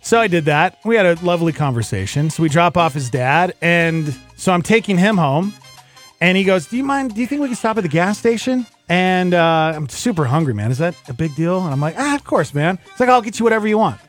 [0.04, 0.78] So I did that.
[0.84, 2.30] We had a lovely conversation.
[2.30, 5.54] So we drop off his dad, and so I'm taking him home.
[6.22, 7.16] And he goes, "Do you mind?
[7.16, 10.54] Do you think we can stop at the gas station?" And uh, I'm super hungry,
[10.54, 10.72] man.
[10.72, 11.62] Is that a big deal?
[11.63, 14.00] And I'm like, "Ah, of course, man." It's like, "I'll get you whatever you want."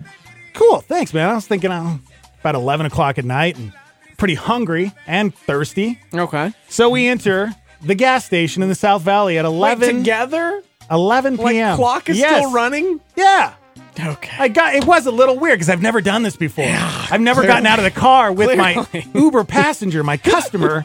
[0.53, 1.29] Cool, thanks, man.
[1.29, 1.99] I was thinking uh,
[2.41, 3.73] about 11 o'clock at night and
[4.17, 5.99] pretty hungry and thirsty.
[6.13, 6.53] Okay.
[6.69, 7.53] So we enter
[7.83, 10.63] the gas station in the South Valley at 11, together?
[10.91, 11.77] 11 Like, p.m.
[11.77, 12.37] clock is Yes.
[12.39, 13.01] still running?
[13.17, 13.55] Yeah.
[13.99, 14.37] Okay.
[14.39, 16.65] I got it was a little weird because I've never done this before.
[16.69, 20.83] I've never gotten out of the car with my Uber passenger, my customer.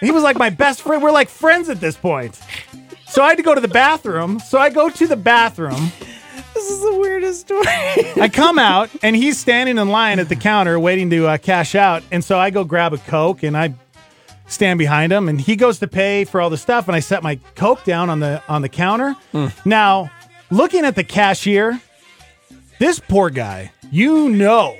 [0.00, 1.02] he was like my best friend.
[1.02, 2.38] We're like friends at this point.
[3.08, 4.38] So I had to go to the bathroom.
[4.40, 5.92] So I go to the bathroom.
[6.54, 7.64] this is the weirdest story.
[7.66, 11.74] I come out and he's standing in line at the counter waiting to uh, cash
[11.74, 12.02] out.
[12.12, 13.74] And so I go grab a Coke and I
[14.48, 17.22] stand behind him and he goes to pay for all the stuff and I set
[17.22, 19.16] my Coke down on the on the counter.
[19.64, 20.10] Now,
[20.50, 21.80] looking at the cashier,
[22.78, 24.76] this poor guy, you know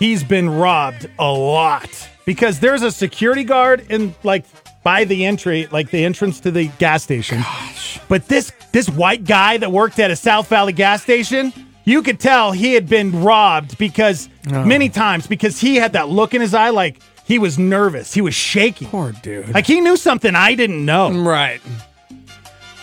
[0.00, 4.44] he's been robbed a lot because there's a security guard in like
[4.82, 7.38] by the entry, like the entrance to the gas station.
[7.38, 8.00] Gosh.
[8.08, 11.52] But this this white guy that worked at a South Valley gas station,
[11.84, 14.64] you could tell he had been robbed because oh.
[14.64, 18.12] many times because he had that look in his eye like he was nervous.
[18.12, 18.88] He was shaking.
[18.88, 19.54] Poor dude.
[19.54, 21.12] Like he knew something I didn't know.
[21.12, 21.60] right.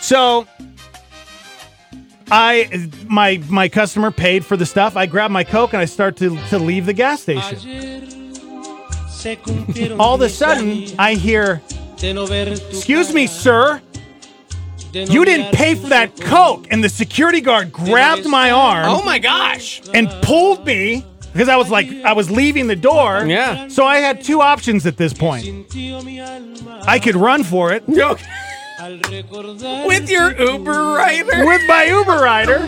[0.00, 0.46] So
[2.30, 4.96] I my my customer paid for the stuff.
[4.96, 7.58] I grab my Coke and I start to to leave the gas station.
[9.98, 11.60] All of a sudden, I hear,
[12.70, 13.80] "Excuse me, sir.
[14.92, 19.18] You didn't pay for that Coke." And the security guard grabbed my arm Oh my
[19.18, 19.82] gosh.
[19.92, 23.24] and pulled me because I was like I was leaving the door.
[23.26, 23.68] Yeah.
[23.68, 25.44] So I had two options at this point.
[26.86, 27.82] I could run for it
[29.86, 31.44] With your Uber rider?
[31.46, 32.58] with my Uber rider,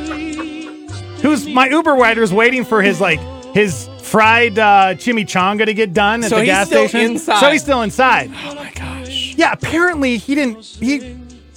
[1.23, 3.21] who's my Uber rider is waiting for his like
[3.55, 7.13] his fried uh, chimichanga to get done at So the gas still station.
[7.13, 7.41] inside.
[7.41, 8.31] So he's still inside.
[8.45, 9.35] Oh my gosh.
[9.37, 10.65] Yeah, apparently he didn't.
[10.65, 10.99] He,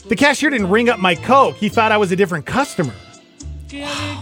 [0.08, 1.56] the cashier didn't ring up my coke.
[1.56, 2.94] He thought I was a different customer.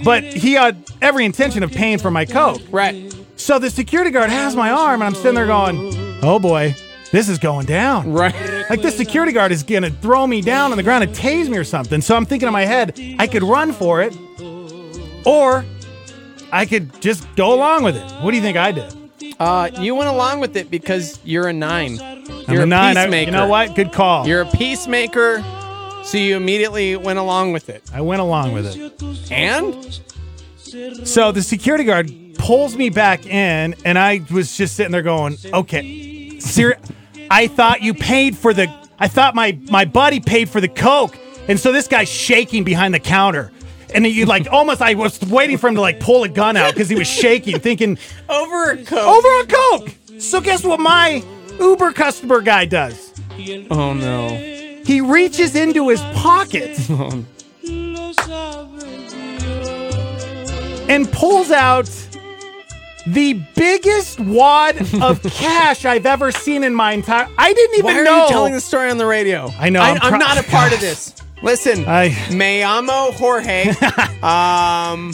[0.04, 2.62] But he had every intention of paying for my coke.
[2.71, 3.13] Right.
[3.36, 5.91] So the security guard has my arm, and I'm sitting there going,
[6.23, 6.75] "Oh boy,
[7.12, 8.34] this is going down." Right.
[8.69, 11.58] Like this security guard is gonna throw me down on the ground and tase me
[11.58, 12.02] or something.
[12.02, 14.15] So I'm thinking in my head, I could run for it,
[15.26, 15.65] or
[16.52, 18.04] I could just go along with it.
[18.24, 18.93] What do you think I did?
[19.39, 21.97] Uh, you went along with it because you're a nine.
[22.47, 22.97] You're a nine.
[22.97, 23.32] I- peacemaker.
[23.32, 23.76] you know what?
[23.76, 24.28] Good call.
[24.28, 25.43] You're a peacemaker,
[26.04, 27.84] so you immediately went along with it.
[27.93, 29.32] I went along with it.
[29.32, 30.00] And
[31.04, 35.38] So the security guard pulls me back in, and I was just sitting there going,
[35.54, 36.78] "Okay, ser-
[37.31, 38.67] I thought you paid for the.
[38.99, 41.17] I thought my my buddy paid for the coke,
[41.47, 43.51] and so this guy's shaking behind the counter."
[43.93, 46.57] And then you like almost, I was waiting for him to like pull a gun
[46.57, 48.99] out because he was shaking, thinking over a coke.
[48.99, 49.95] over a coke.
[50.19, 51.23] So guess what my
[51.57, 53.13] Uber customer guy does?
[53.71, 54.27] Oh no.
[54.85, 57.25] He reaches into his pocket oh.
[60.89, 61.89] and pulls out
[63.07, 67.27] the biggest wad of cash I've ever seen in my entire.
[67.37, 68.23] I didn't even Why are know.
[68.23, 69.49] you telling the story on the radio?
[69.59, 71.13] I know, I, I'm am not a part of this.
[71.43, 73.69] Listen, I- me amo Jorge.
[74.21, 75.11] um,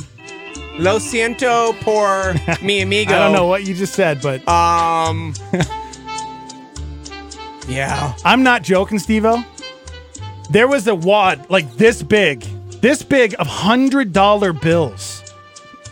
[0.77, 3.13] lo siento por mi amigo.
[3.13, 5.33] I don't know what you just said, but Um.
[7.67, 8.13] yeah.
[8.23, 9.43] I'm not joking, Stevo.
[10.49, 12.41] There was a wad like this big,
[12.81, 15.21] this big of hundred dollar bills.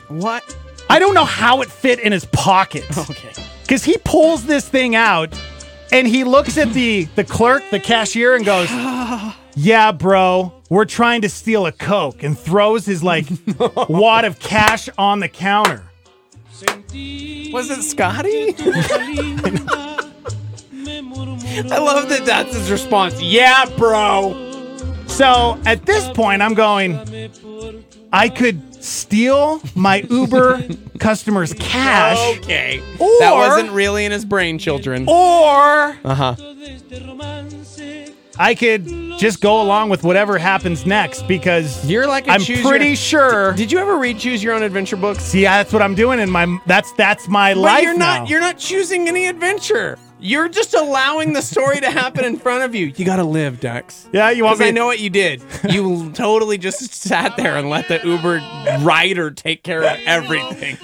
[0.08, 0.43] What?
[0.89, 2.86] I don't know how it fit in his pocket.
[3.10, 3.34] Okay.
[3.62, 5.36] Because he pulls this thing out
[5.91, 8.69] and he looks at the, the clerk, the cashier, and goes,
[9.56, 13.26] Yeah, bro, we're trying to steal a Coke, and throws his like
[13.89, 15.84] wad of cash on the counter.
[17.52, 18.54] Was it Scotty?
[21.58, 23.21] I love that that's his response.
[23.21, 24.52] Yeah, bro.
[25.08, 27.32] So at this point, I'm going,
[28.12, 30.67] I could steal my Uber
[31.00, 32.80] customer's cash, Okay.
[33.00, 35.06] Or- that wasn't really in his brain, children.
[35.10, 36.36] or Uh huh.
[38.38, 38.86] I could
[39.17, 43.54] just go along with whatever happens next because You're like I'm pretty your- sure.
[43.54, 45.24] Did you ever read Choose Your Own Adventure books?
[45.24, 46.45] See, that's what I'm doing in my.
[46.65, 48.24] That's that's my But life you're not.
[48.24, 48.28] now.
[48.28, 49.98] You're not choosing any adventure.
[50.25, 52.88] You're just allowing the story to happen in front of you.
[52.95, 54.09] You gotta live, Dex.
[54.11, 54.67] yeah, you want me?
[54.67, 55.43] I know what you did.
[55.69, 58.39] You totally just sat there and let the Uber
[58.83, 60.77] rider take care of everything.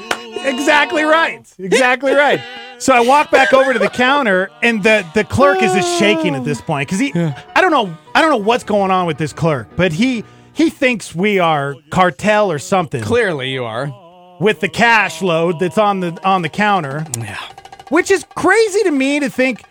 [0.45, 1.51] exactly right.
[1.57, 2.39] Exactly right.
[2.77, 6.35] So I walk back over to the counter, and the the clerk is just shaking
[6.35, 7.11] at this point because he.
[7.15, 7.95] I don't know.
[8.13, 10.23] I don't know what's going on with this clerk, but he
[10.53, 13.87] he thinks we are cartel or something Clearly, you are.
[14.39, 17.05] with the cash load that's on the on the counter.
[17.17, 17.39] Yeah.
[17.91, 19.63] Which is crazy to me to think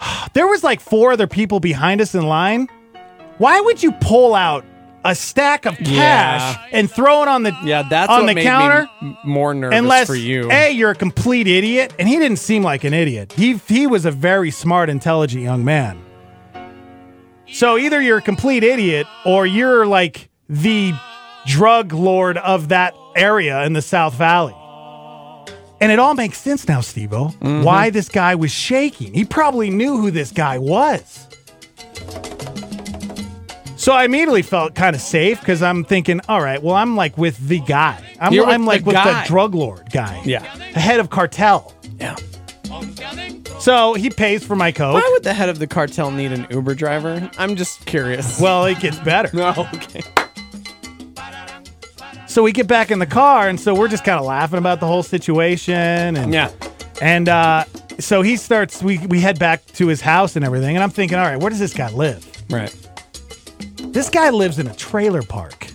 [0.32, 2.68] there was like four other people behind us in line.
[3.36, 4.64] Why would you pull out
[5.04, 6.64] a stack of cash Yeah.
[6.72, 8.88] and throw it on the Yeah, that's on the counter?
[9.24, 10.50] more nervous Unless for you.
[10.50, 13.32] a you're a complete idiot, and he didn't seem like an idiot.
[13.34, 15.98] He he was a very smart, intelligent young man.
[17.50, 20.92] So either you're a complete idiot or you're like the
[21.46, 24.54] drug lord of that area in the South Valley.
[25.80, 27.32] And it all makes sense now, Stevo.
[27.34, 27.62] Mm-hmm.
[27.62, 29.14] Why this guy was shaking.
[29.14, 31.26] He probably knew who this guy was.
[33.76, 37.16] So I immediately felt kind of safe because I'm thinking, all right, well, I'm like
[37.16, 38.02] with the guy.
[38.20, 39.22] I'm, with I'm like the with guy.
[39.22, 40.20] the drug lord guy.
[40.24, 40.40] Yeah.
[40.74, 41.72] The head of cartel.
[41.98, 42.16] yeah.
[43.60, 44.94] So he pays for my coke.
[44.94, 47.30] Why would the head of the cartel need an Uber driver?
[47.38, 48.40] I'm just curious.
[48.40, 49.30] Well, it gets better.
[49.36, 50.02] no, okay.
[52.28, 54.80] So we get back in the car, and so we're just kind of laughing about
[54.80, 55.74] the whole situation.
[56.16, 56.50] And Yeah.
[57.00, 57.64] and uh,
[57.98, 58.82] so he starts.
[58.82, 60.76] We we head back to his house and everything.
[60.76, 62.24] And I'm thinking, all right, where does this guy live?
[62.50, 62.74] Right.
[63.78, 65.66] This guy lives in a trailer park.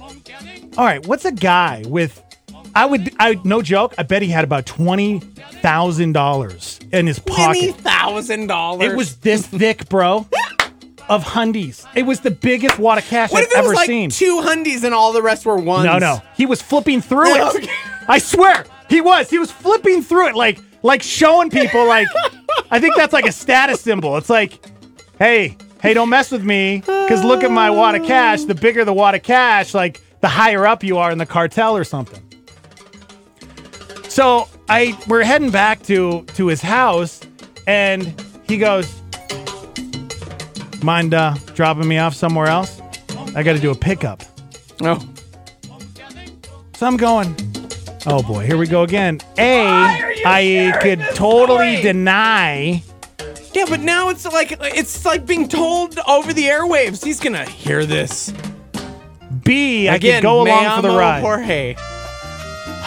[0.77, 2.21] All right, what's a guy with?
[2.75, 3.13] I would.
[3.19, 3.93] I no joke.
[3.97, 7.43] I bet he had about twenty thousand dollars in his pocket.
[7.59, 8.91] Twenty thousand dollars.
[8.91, 10.27] It was this thick, bro.
[11.09, 11.85] Of hundies.
[11.95, 14.09] It was the biggest wad of cash What I've if it was ever like seen.
[14.09, 15.85] two hundies and all the rest were ones?
[15.85, 16.21] No, no.
[16.35, 17.55] He was flipping through it.
[17.55, 17.67] Okay.
[18.07, 18.65] I swear.
[18.89, 19.29] He was.
[19.29, 22.07] He was flipping through it like like showing people like
[22.71, 24.17] I think that's like a status symbol.
[24.17, 24.59] It's like,
[25.19, 28.43] hey, hey, don't mess with me cuz look at my wad of cash.
[28.43, 31.75] The bigger the wad of cash, like the higher up you are in the cartel
[31.75, 32.21] or something.
[34.07, 37.19] So, I we're heading back to to his house
[37.67, 38.13] and
[38.47, 39.01] he goes,
[40.83, 42.81] "Mind uh dropping me off somewhere else?
[43.35, 44.21] I got to do a pickup."
[44.81, 44.99] No.
[46.75, 47.35] So I'm going,
[48.07, 49.21] oh boy, here we go again.
[49.37, 49.65] A,
[50.25, 52.83] I could totally deny.
[53.53, 57.03] Yeah, but now it's like it's like being told over the airwaves.
[57.05, 58.33] He's gonna hear this.
[59.43, 61.21] B, I Again, could go along for the amo ride.
[61.21, 61.75] Jorge.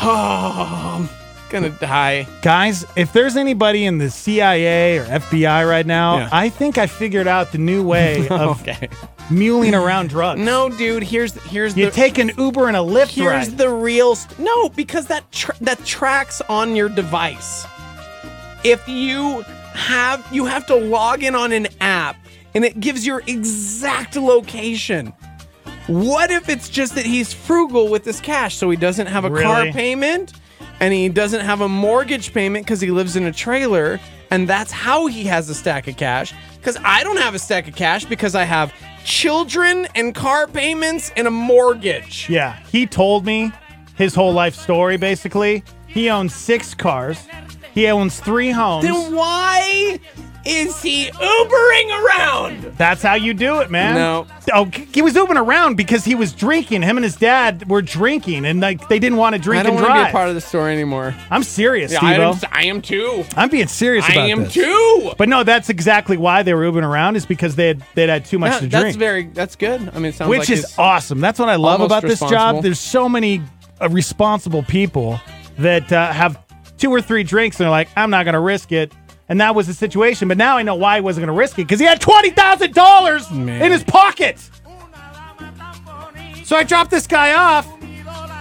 [0.02, 1.08] Oh, I'm
[1.50, 2.26] gonna die.
[2.42, 6.28] Guys, if there's anybody in the CIA or FBI right now, Yeah.
[6.32, 8.88] I think I figured out the new way of Okay.
[9.30, 10.40] muling around drugs.
[10.40, 11.02] No, dude.
[11.02, 13.58] Here's here's You the take an Uber and a Lyft here's ride.
[13.58, 15.24] the real st- no because that
[15.60, 17.66] that tracks on your device.
[18.64, 19.42] If you
[19.74, 22.16] have you have to log in on an app
[22.54, 25.12] and it gives your exact location.
[25.88, 29.28] What if it's just that he's frugal with his cash so he doesn't have a
[29.30, 29.72] car Really?
[29.72, 30.32] payment
[30.80, 34.72] and he doesn't have a mortgage payment because he lives in a trailer and that's
[34.72, 38.04] how he has a stack of cash because I don't have a stack of cash
[38.04, 38.72] because I have
[39.04, 42.28] children and car payments and a mortgage.
[42.28, 43.52] yeah, he told me
[43.96, 45.62] his whole life story basically.
[45.86, 47.26] He owns six cars.
[47.72, 48.84] He owns three homes.
[48.84, 50.00] Then why
[50.46, 52.62] is he Ubering around?
[52.78, 53.94] That's how you do it, man.
[53.94, 54.26] No.
[54.54, 56.82] Oh, he was Ubering around because he was drinking.
[56.82, 59.76] Him and his dad were drinking, and like they didn't want to drink I don't
[59.76, 61.14] and want to be a part of the story anymore.
[61.30, 62.50] I'm serious, Yeah, I am, Steve.
[62.52, 63.24] I am too.
[63.36, 64.54] I'm being serious I am this.
[64.54, 65.12] too.
[65.18, 68.24] But no, that's exactly why they were Ubering around is because they had they had
[68.24, 68.72] too much Yeah, to drink.
[68.84, 69.80] that's very that's good.
[69.94, 71.20] I mean, it sounds which like is awesome.
[71.20, 72.62] That's what I love about this job.
[72.62, 73.42] There's so many
[73.80, 75.20] uh, responsible people
[75.58, 76.38] that uh, have
[76.78, 78.92] two or three drinks and they're like, I'm not going to risk it.
[79.28, 80.28] And that was the situation.
[80.28, 82.30] But now I know why he wasn't going to risk it because he had twenty
[82.30, 84.38] thousand dollars in his pocket.
[86.44, 87.66] So I dropped this guy off,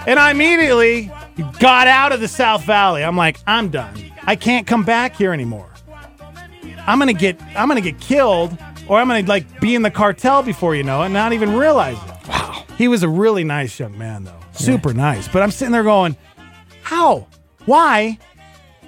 [0.07, 1.11] and I immediately
[1.59, 3.03] got out of the South Valley.
[3.03, 3.99] I'm like, I'm done.
[4.23, 5.69] I can't come back here anymore.
[6.87, 8.55] I'm gonna get I'm gonna get killed,
[8.87, 11.55] or I'm gonna like be in the cartel before you know it, and not even
[11.55, 12.27] realize it.
[12.27, 12.63] Wow.
[12.77, 14.39] He was a really nice young man, though.
[14.51, 15.27] Super nice.
[15.27, 16.15] But I'm sitting there going,
[16.83, 17.27] how?
[17.65, 18.19] Why?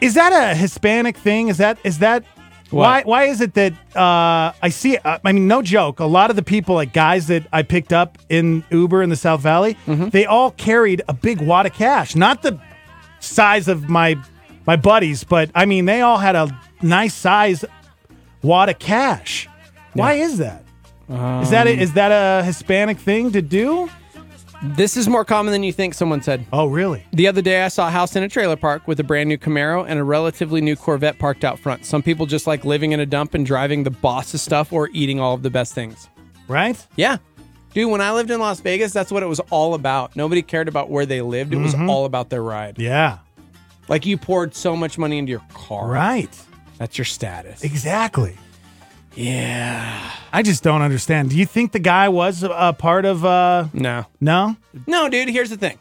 [0.02, 1.48] Is that a Hispanic thing?
[1.48, 2.24] Is that is that
[2.70, 3.04] why?
[3.04, 4.98] Why is it that uh, I see?
[4.98, 6.00] Uh, I mean, no joke.
[6.00, 9.16] A lot of the people, like guys that I picked up in Uber in the
[9.16, 12.16] South Valley, they all carried a big wad of cash.
[12.16, 12.60] Not the
[13.20, 14.16] size of my
[14.66, 16.50] my buddies, but I mean, they all had a
[16.82, 17.64] nice size
[18.42, 19.48] wad of cash.
[19.94, 20.64] Why is that?
[21.42, 23.90] Is that a, is that a Hispanic thing to do?
[24.62, 25.94] This is more common than you think.
[25.94, 26.46] Someone said.
[26.52, 27.06] Oh, really?
[27.14, 29.38] The other day, I saw a house in a trailer park with a brand new
[29.38, 31.86] Camaro and a relatively new Corvette parked out front.
[31.86, 35.20] Some people just like living in a dump and driving the boss's stuff or eating
[35.20, 36.10] all of the best things.
[36.48, 36.86] Right?
[36.96, 37.18] Yeah.
[37.74, 40.16] Dude, when I lived in Las Vegas, that's what it was all about.
[40.16, 41.54] Nobody cared about where they lived.
[41.54, 41.90] It was mm-hmm.
[41.90, 42.80] all about their ride.
[42.80, 43.20] Yeah.
[43.88, 45.88] Like you poured so much money into your car.
[45.88, 46.36] Right.
[46.78, 47.64] That's your status.
[47.64, 48.36] Exactly.
[49.18, 50.12] Yeah.
[50.32, 51.32] I just don't understand.
[51.32, 53.26] Do you think the guy was a, part of?
[53.26, 54.06] uh No.
[54.22, 54.56] No.
[54.86, 55.80] No, dude, here's the thing.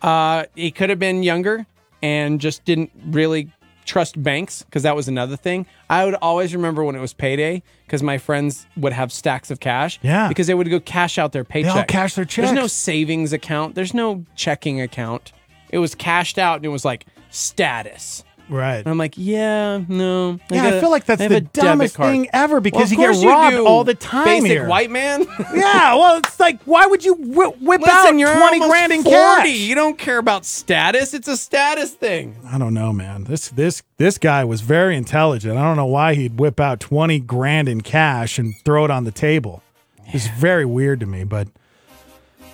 [0.00, 1.66] Uh, he could have been younger
[2.02, 3.50] and just didn't really
[3.84, 5.66] trust banks because that was another thing.
[5.88, 9.58] I would always remember when it was payday because my friends would have stacks of
[9.58, 9.98] cash.
[10.02, 10.28] Yeah.
[10.28, 11.74] Because they would go cash out their paycheck.
[11.74, 12.72] all cash their There's no checks.
[12.74, 13.74] savings account.
[13.74, 15.32] There's no checking account.
[15.70, 18.22] It was cashed out and it was like status.
[18.50, 18.78] Right.
[18.78, 20.40] And I'm like, yeah, no.
[20.50, 23.56] Yeah, I feel like that's the dumbest thing ever Well, because of you get robbed
[23.56, 24.66] do, all the time Basic here.
[24.66, 25.22] white man.
[25.54, 28.92] yeah, well, it's like, why would you whi- whip out Listen, you're twenty almost grand
[28.92, 29.14] in 40.
[29.16, 29.48] cash?
[29.48, 31.14] You don't care about status.
[31.14, 32.34] It's a status thing.
[32.44, 33.24] I don't know, man.
[33.24, 35.56] This this this guy was very intelligent.
[35.56, 39.04] I don't know why he'd whip out twenty grand in cash and throw it on
[39.04, 39.62] the table.
[40.08, 41.46] It's very weird to me, but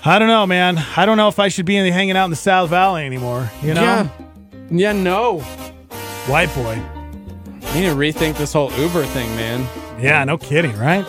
[0.05, 0.77] I don't know, man.
[0.97, 3.51] I don't know if I should be in, hanging out in the South Valley anymore.
[3.63, 4.09] You know, Yeah.
[4.69, 5.45] Yeah, no.
[6.29, 6.75] White boy.
[7.75, 9.67] You need to rethink this whole Uber thing, man.
[10.01, 11.05] Yeah, no kidding, right?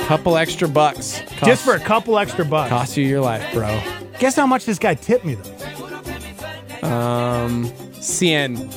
[0.00, 1.20] Couple extra bucks.
[1.20, 2.68] Cost, Just for a couple extra bucks.
[2.68, 3.80] cost you your life, bro.
[4.18, 6.86] Guess how much this guy tipped me though?
[6.86, 7.64] Um,
[7.94, 8.72] CN.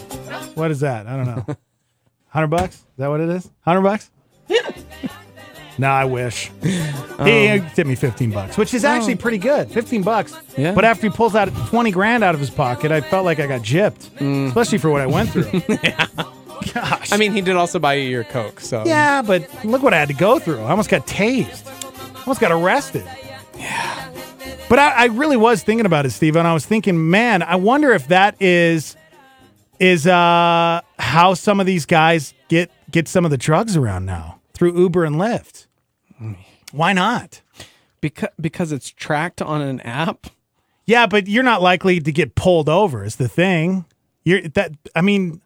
[0.55, 1.05] What is that?
[1.07, 1.45] I don't know.
[2.29, 2.75] Hundred bucks?
[2.75, 3.49] Is that what it is?
[3.61, 4.09] Hundred bucks?
[5.77, 6.51] no, I wish.
[7.17, 9.71] He tipped me fifteen bucks, which is actually pretty good.
[9.71, 10.35] Fifteen bucks.
[10.55, 10.73] Yeah.
[10.75, 13.47] But after he pulls out twenty grand out of his pocket, I felt like I
[13.47, 15.49] got gypped, especially for what I went through.
[16.73, 17.11] Gosh.
[17.11, 18.84] I mean, he did also buy you your Coke, so.
[18.86, 20.59] yeah, but look what I had to go through.
[20.61, 21.65] I almost got tased.
[22.19, 23.05] Almost got arrested.
[23.57, 24.11] Yeah.
[24.69, 27.55] But I, I really was thinking about it, Steve, and I was thinking, man, I
[27.55, 28.95] wonder if that is
[29.80, 34.39] is uh how some of these guys get get some of the drugs around now
[34.53, 35.66] through Uber and Lyft.
[36.72, 37.41] Why not?
[38.01, 40.28] Because, because it's tracked on an app.
[40.86, 43.03] Yeah, but you're not likely to get pulled over.
[43.03, 43.86] Is the thing.
[44.24, 44.72] You're that.
[44.95, 45.41] I mean,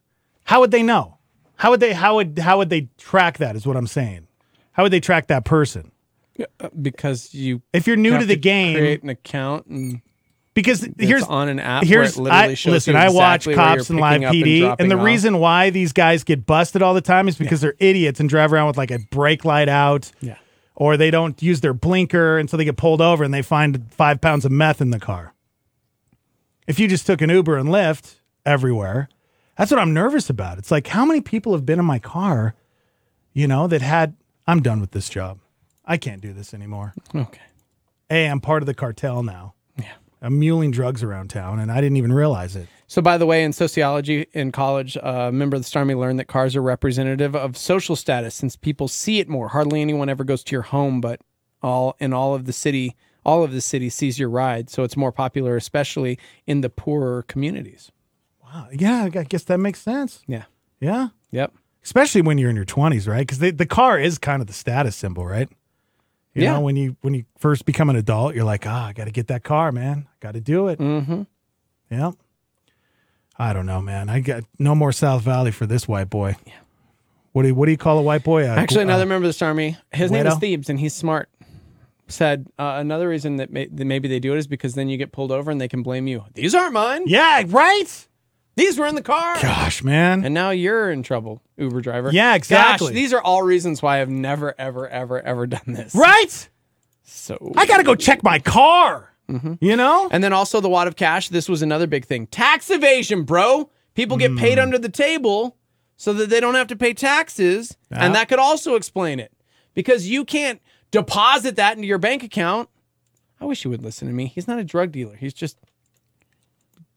[0.45, 1.17] how would they know?
[1.55, 1.93] How would they?
[1.93, 3.55] How would how would they track that?
[3.55, 4.27] Is what I'm saying.
[4.73, 5.91] How would they track that person?
[6.59, 10.01] uh, Because you If you're new to the game, create an account and
[10.53, 12.93] because here's on an app here's where it literally I, listen.
[12.93, 15.05] you I watch cops and live up and PD, and the off.
[15.05, 18.51] reason why these guys get busted all the time is because they're idiots and drive
[18.51, 20.11] around with like a brake light out.
[20.21, 20.35] Yeah.
[20.75, 23.91] Or they don't use their blinker and so they get pulled over and they find
[23.91, 25.33] five pounds of meth in the car.
[26.67, 28.15] If you just took an Uber and Lyft
[28.45, 29.09] everywhere,
[29.57, 30.57] that's what I'm nervous about.
[30.57, 32.55] It's like how many people have been in my car,
[33.33, 34.15] you know, that had
[34.47, 35.39] I'm done with this job.
[35.85, 36.93] I can't do this anymore.
[37.13, 37.41] Okay.
[38.09, 39.53] Hey, I'm part of the cartel now.
[40.21, 42.67] I'm muling drugs around town and I didn't even realize it.
[42.87, 46.19] So, by the way, in sociology in college, uh, a member of the Starmy learned
[46.19, 49.47] that cars are representative of social status since people see it more.
[49.47, 51.21] Hardly anyone ever goes to your home, but
[51.63, 52.95] all in all of the city,
[53.25, 54.69] all of the city sees your ride.
[54.69, 57.91] So it's more popular, especially in the poorer communities.
[58.43, 58.67] Wow.
[58.71, 60.21] Yeah, I guess that makes sense.
[60.27, 60.43] Yeah.
[60.79, 61.09] Yeah.
[61.31, 61.53] Yep.
[61.83, 63.25] Especially when you're in your 20s, right?
[63.25, 65.49] Because the car is kind of the status symbol, right?
[66.33, 66.53] You Yeah.
[66.53, 69.11] know, when you when you first become an adult, you're like, ah, I got to
[69.11, 70.07] get that car, man.
[70.07, 70.79] I got to do it.
[70.79, 71.23] Mm-hmm.
[71.89, 72.11] Yeah.
[73.37, 74.07] I don't know, man.
[74.09, 76.35] I got no more South Valley for this white boy.
[76.45, 76.53] Yeah.
[77.33, 78.43] What do you, what do you call a white boy?
[78.47, 79.77] Uh, Actually, another uh, member of this army.
[79.91, 81.29] his name is Thebes, and he's smart.
[82.07, 84.97] Said uh, another reason that, may, that maybe they do it is because then you
[84.97, 86.25] get pulled over and they can blame you.
[86.33, 87.03] These aren't mine.
[87.07, 88.07] yeah, right.
[88.61, 89.41] These were in the car.
[89.41, 90.23] Gosh, man.
[90.23, 92.11] And now you're in trouble, Uber driver.
[92.11, 92.87] Yeah, exactly.
[92.89, 95.95] Gosh, these are all reasons why I've never, ever, ever, ever done this.
[95.95, 96.49] right.
[97.03, 99.09] So, I got to go check my car.
[99.61, 100.09] You know.
[100.11, 101.29] and then also the wad of cash.
[101.29, 103.69] This was another big thing: tax evasion, bro.
[103.95, 104.63] People get paid Hmm.
[104.63, 105.55] under the table
[105.95, 109.31] so that they don't have to pay taxes, and that could also explain it
[109.73, 112.67] because you can't deposit that into your bank account.
[113.39, 114.25] I wish you would listen to me.
[114.27, 115.15] He's not a drug dealer.
[115.15, 115.57] He's just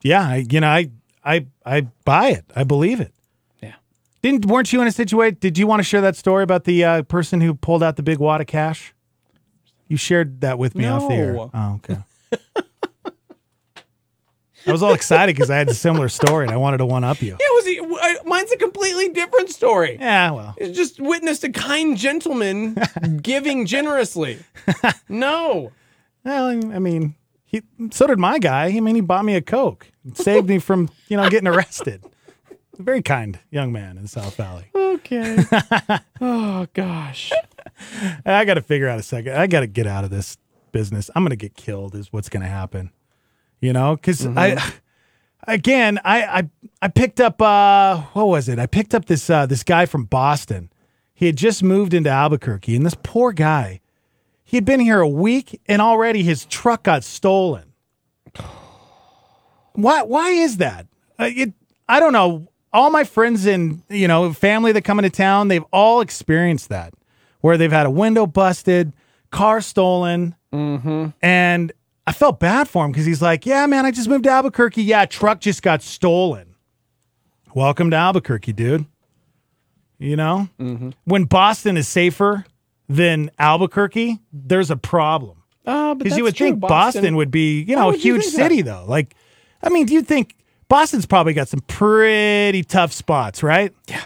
[0.02, 0.90] Yeah, I, you know, I
[1.24, 2.44] I I buy it.
[2.54, 3.12] I believe it.
[3.62, 3.74] yeah.
[4.22, 5.38] Didn't weren't you in a situation?
[5.40, 8.02] Did you want to share that story about the uh, person who pulled out the
[8.02, 8.94] big wad of cash?
[9.88, 11.36] You shared that with me off the air.
[11.38, 11.98] Oh, okay.
[14.66, 17.04] I was all excited because I had a similar story and I wanted to one
[17.04, 17.36] up you.
[17.38, 19.98] It was uh, mine's a completely different story.
[20.00, 22.78] Yeah, well, It's just witnessed a kind gentleman
[23.22, 24.38] giving generously.
[25.06, 25.70] No.
[26.24, 27.14] well, I mean,
[27.54, 28.66] he so did my guy.
[28.66, 32.04] I mean, he bought me a coke, saved me from you know getting arrested.
[32.76, 34.64] A very kind young man in South Valley.
[34.74, 35.38] Okay.
[36.20, 37.32] oh gosh.
[38.26, 39.36] I got to figure out a second.
[39.36, 40.36] I got to get out of this
[40.72, 41.10] business.
[41.14, 41.94] I'm going to get killed.
[41.94, 42.90] Is what's going to happen.
[43.60, 44.60] You know, because I,
[45.46, 46.50] again, I, I,
[46.82, 47.40] I picked up.
[47.40, 48.58] Uh, what was it?
[48.58, 50.70] I picked up this uh, this guy from Boston.
[51.14, 53.80] He had just moved into Albuquerque, and this poor guy,
[54.54, 57.72] he had been here a week, and already his truck got stolen.
[59.72, 60.04] Why?
[60.04, 60.86] Why is that?
[61.18, 61.54] Uh, it.
[61.88, 62.46] I don't know.
[62.72, 66.94] All my friends and you know family that come into town, they've all experienced that,
[67.40, 68.92] where they've had a window busted,
[69.32, 70.36] car stolen,
[71.20, 71.72] and
[72.06, 74.84] I felt bad for him because he's like, "Yeah, man, I just moved to Albuquerque.
[74.84, 76.54] Yeah, truck just got stolen.
[77.56, 78.86] Welcome to Albuquerque, dude.
[79.98, 80.48] You know,
[81.06, 82.44] when Boston is safer
[82.94, 86.48] than Albuquerque, there's a problem Uh, because that's you would true.
[86.48, 87.16] think Boston.
[87.16, 88.42] would be, you know, a huge think that?
[88.42, 88.84] city though.
[88.86, 89.14] Like,
[89.62, 90.36] I mean, do you think
[90.68, 93.72] Boston's probably got some pretty tough spots, right?
[93.88, 94.02] Yeah.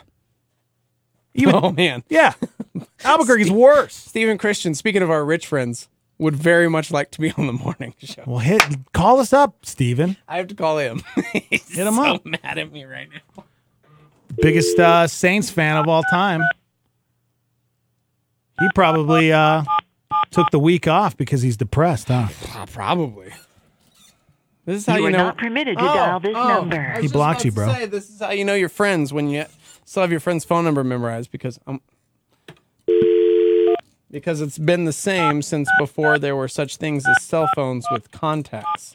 [1.35, 2.03] Even, Oh man.
[2.09, 2.35] yeah.
[3.05, 3.95] Albuquerque's worse.
[3.95, 7.53] Stephen Christian, speaking of our rich friends, would very much like to be on the
[7.53, 8.23] morning show.
[8.27, 8.63] Well, hit
[8.93, 10.17] call us up, Stephen.
[10.27, 11.03] I have to call him.
[11.33, 12.27] Hit him so up.
[12.27, 13.45] mad at me right now.
[14.37, 16.43] biggest uh, Saints fan of all time.
[18.61, 19.63] He probably uh,
[20.31, 22.29] took the week off because he's depressed, huh?
[22.55, 23.33] Uh, probably.
[24.65, 25.19] This is how You you, are know.
[25.19, 27.01] not permitted to dial this number.
[27.01, 27.73] He blocked you, bro.
[27.73, 29.47] Say, this is how you know your friends when you
[29.85, 31.81] still have your friend's phone number memorized because um
[34.11, 38.11] because it's been the same since before there were such things as cell phones with
[38.11, 38.95] contacts.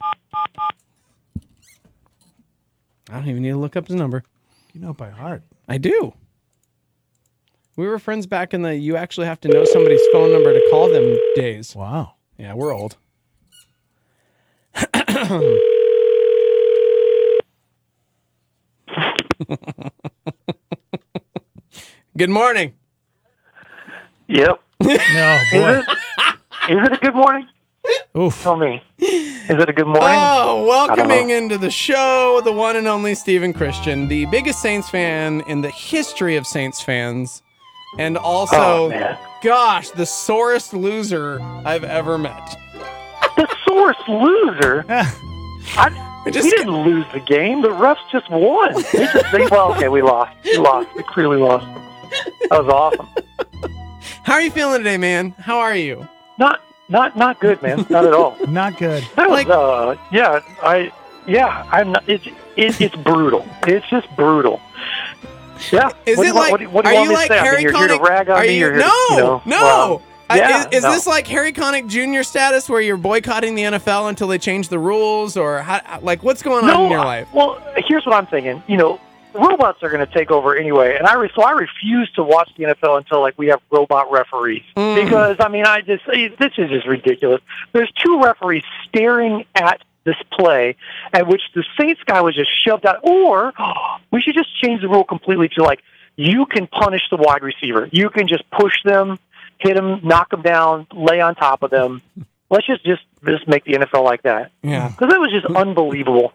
[3.09, 4.23] I don't even need to look up his number.
[4.73, 5.43] You know it by heart.
[5.67, 6.13] I do.
[7.75, 10.67] We were friends back in the you actually have to know somebody's phone number to
[10.69, 11.75] call them days.
[11.75, 12.13] Wow.
[12.37, 12.97] Yeah, we're old.
[22.15, 22.73] Good morning.
[24.27, 24.61] Yep.
[24.81, 25.81] No, boy.
[26.69, 27.47] Is it a good morning?
[28.15, 28.43] Oof.
[28.43, 28.83] Tell me.
[28.99, 30.01] Is it a good morning?
[30.03, 35.41] Oh, welcoming into the show the one and only Stephen Christian, the biggest Saints fan
[35.47, 37.41] in the history of Saints fans,
[37.97, 42.55] and also, Oh, gosh, the sorest loser I've ever met.
[43.35, 44.85] the sorest loser.
[44.89, 47.61] I, We just didn't lose the game.
[47.61, 48.73] The refs just won.
[48.93, 50.35] They just they, well, okay, we lost.
[50.43, 50.89] We lost.
[50.95, 51.65] We clearly lost.
[52.49, 53.07] That was awesome.
[54.23, 55.31] How are you feeling today, man?
[55.39, 56.07] How are you?
[56.37, 57.85] Not not not good, man.
[57.89, 58.37] Not at all.
[58.47, 59.03] Not good.
[59.15, 60.91] That was, Like- uh, yeah, I,
[61.27, 61.91] yeah, I'm.
[61.93, 62.25] Not, it's
[62.55, 63.45] it, it's brutal.
[63.67, 64.61] It's just brutal.
[65.71, 65.89] Yeah.
[66.05, 66.61] Is what it want- like?
[66.61, 68.29] what what are you like Harry mean, you're here to Connick?
[68.29, 68.47] are me.
[68.57, 68.65] you?
[68.65, 69.61] Here no, to, you know, no.
[69.63, 70.01] well,
[70.35, 70.91] yeah, is is no.
[70.91, 72.23] this like Harry Connick Jr.
[72.23, 76.41] status where you're boycotting the NFL until they change the rules, or how, like what's
[76.41, 77.27] going on no, in your life?
[77.33, 78.63] Well, here's what I'm thinking.
[78.67, 78.99] You know,
[79.33, 82.49] robots are going to take over anyway, and I re- so I refuse to watch
[82.57, 85.03] the NFL until like we have robot referees Mm.
[85.03, 87.41] because I mean I just this is just ridiculous.
[87.73, 90.75] There's two referees staring at this play
[91.13, 93.53] at which the Saints guy was just shoved out, or
[94.11, 95.81] we should just change the rule completely to like
[96.15, 99.17] you can punish the wide receiver, you can just push them,
[99.59, 102.01] hit them, knock them down, lay on top of them.
[102.49, 104.89] Let's just just just make the NFL like that Yeah.
[104.89, 105.57] because that was just mm-hmm.
[105.57, 106.33] unbelievable.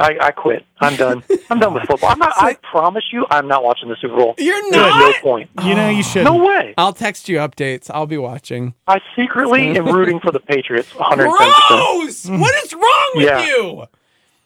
[0.00, 0.64] I, I quit.
[0.80, 1.24] I'm done.
[1.50, 2.10] I'm done with football.
[2.10, 4.34] I'm not, I promise you, I'm not watching the Super Bowl.
[4.38, 4.98] You're There's not.
[5.00, 5.50] no point.
[5.64, 6.22] You know you should.
[6.24, 6.74] No way.
[6.78, 7.90] I'll text you updates.
[7.92, 8.74] I'll be watching.
[8.86, 11.26] I secretly am rooting for the Patriots 110%.
[11.68, 12.26] Gross!
[12.28, 13.44] What is wrong with Yeah.
[13.46, 13.84] you?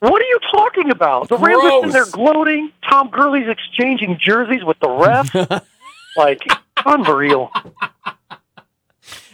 [0.01, 1.29] What are you talking about?
[1.29, 2.73] The Rams are in there gloating.
[2.89, 5.33] Todd Gurley's exchanging jerseys with the ref.
[6.17, 6.41] like,
[6.85, 7.51] unreal.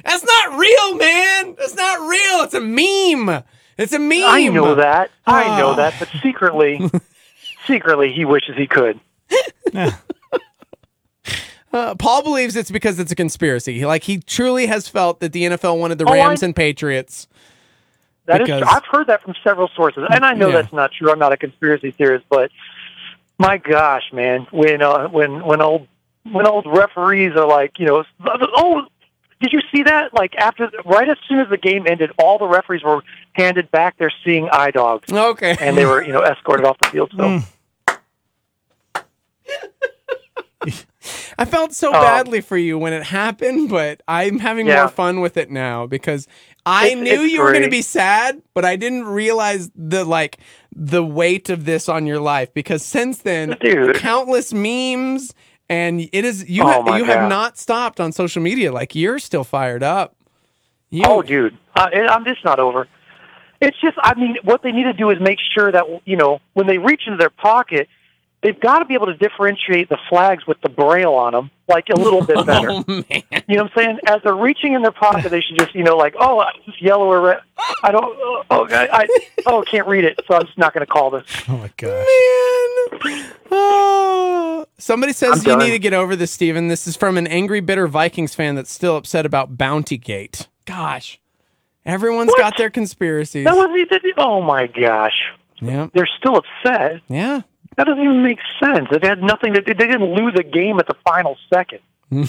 [0.05, 1.55] That's not real, man.
[1.59, 2.43] That's not real.
[2.43, 3.45] It's a meme.
[3.79, 4.25] It's a meme.
[4.25, 5.11] I know that.
[5.27, 5.75] I know Ah.
[5.77, 5.95] that.
[5.99, 6.81] But secretly,
[7.67, 8.99] secretly, he wishes he could.
[11.71, 13.85] Uh, Paul believes it's because it's a conspiracy.
[13.85, 17.29] Like he truly has felt that the NFL wanted the Oh, I- Rams and Patriots.
[18.25, 20.63] That is, Because- I've heard that from several sources, and I know Yeah.
[20.63, 21.11] that's not true.
[21.13, 22.51] I'm not a conspiracy theorist, but
[23.39, 25.87] my gosh, man, when uh, when when old
[26.31, 28.87] when old referees are like, you know, oh,
[29.41, 30.13] did you see that?
[30.15, 33.03] Like after, right as soon as the game ended, all the referees were
[33.35, 35.57] handed back their seeing eye dogs, Okay.
[35.61, 37.13] and they were, you know, escorted off the field.
[37.17, 37.23] So.
[37.23, 37.45] Mm.
[41.41, 41.93] I felt so Oh.
[41.93, 44.81] badly for you when it happened, but I'm having Yeah.
[44.83, 46.27] more fun with it now because
[46.67, 50.05] I It's- knew it's you were going to be sad, but I didn't realize the
[50.05, 50.39] like
[50.75, 53.97] the weight of this on your life because since then, Dude.
[53.97, 55.33] countless memes
[55.69, 58.73] and it is you Oh ha- you have not stopped on social media.
[58.73, 60.15] Like you're still fired up.
[60.91, 62.89] You, Oh, dude, uh, I'm just not over.
[63.61, 66.41] It's just, I mean, what they need to do is make sure that you know
[66.55, 67.89] when they reach into their pocket,
[68.43, 71.89] they've got to be able to differentiate the flags with the braille on them, like
[71.91, 72.71] a little bit better.
[72.71, 72.85] Oh.
[72.89, 73.99] You know what I'm saying?
[74.07, 77.11] As they're reaching in their pocket, they should just, you know, like, oh, it's yellow
[77.11, 77.39] or red.
[77.83, 79.09] I don't, oh, oh, I, I
[79.47, 81.25] oh, can't read it, so I'm just not going to call this.
[81.49, 82.07] Oh my gosh.
[83.05, 83.33] Man.
[83.51, 83.85] Oh.
[84.79, 85.59] Somebody says I'm you done.
[85.59, 86.69] need to get over this, Steven.
[86.69, 90.47] This is from an angry, bitter Vikings fan that's still upset about Bounty Gate.
[90.67, 91.21] Gosh.
[91.85, 92.39] Everyone's What?
[92.39, 93.45] got their conspiracies.
[93.45, 93.69] That was,
[94.19, 95.21] oh my gosh,
[95.61, 95.89] yeah.
[95.95, 97.01] they're still upset.
[97.09, 97.41] Yeah.
[97.77, 98.89] That doesn't even make sense.
[98.91, 99.61] It had nothing to.
[99.63, 101.79] They didn't lose a game at the final second.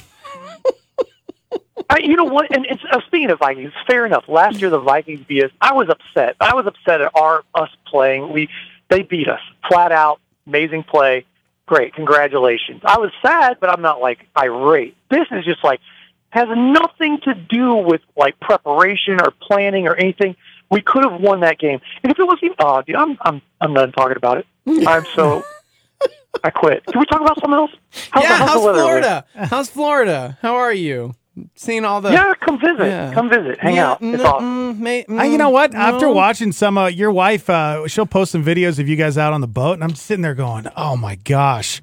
[1.91, 2.53] I, you know what?
[2.55, 4.25] And it's, uh, speaking of Vikings, fair enough.
[4.27, 5.51] Last year the Vikings beat us.
[5.59, 6.35] I was upset.
[6.39, 8.31] I was upset at our us playing.
[8.31, 8.47] We
[8.89, 10.19] they beat us flat out.
[10.45, 11.25] Amazing play.
[11.69, 11.93] Great.
[11.93, 12.81] Congratulations.
[12.83, 14.97] I was sad, but I'm not like irate.
[15.11, 15.79] This is just like
[16.31, 20.35] has nothing to do with like preparation or planning or anything.
[20.71, 21.79] We could have won that game.
[22.01, 24.47] And if it was even, oh, dude, I'm I'm I'm done talking about it.
[24.87, 25.43] I'm so.
[26.43, 26.83] I quit.
[26.87, 27.71] Can we talk about something else?
[28.09, 28.29] How's, yeah.
[28.29, 28.63] the, how's, How's?
[28.63, 29.25] Florida?
[29.35, 30.37] How's Florida?
[30.41, 31.13] How are you?
[31.55, 32.11] Seeing all the.
[32.11, 32.85] Yeah, come visit.
[32.87, 33.13] Yeah.
[33.13, 33.59] Come visit.
[33.59, 34.01] Hang Yeah, out.
[34.01, 34.75] It's mm, awesome.
[34.75, 35.71] mm, may- Uh, you know what?
[35.71, 39.17] mm, After watching some, uh, your wife, uh, she'll post some videos of you guys
[39.17, 41.81] out on the boat, and I'm sitting there going, "Oh my gosh,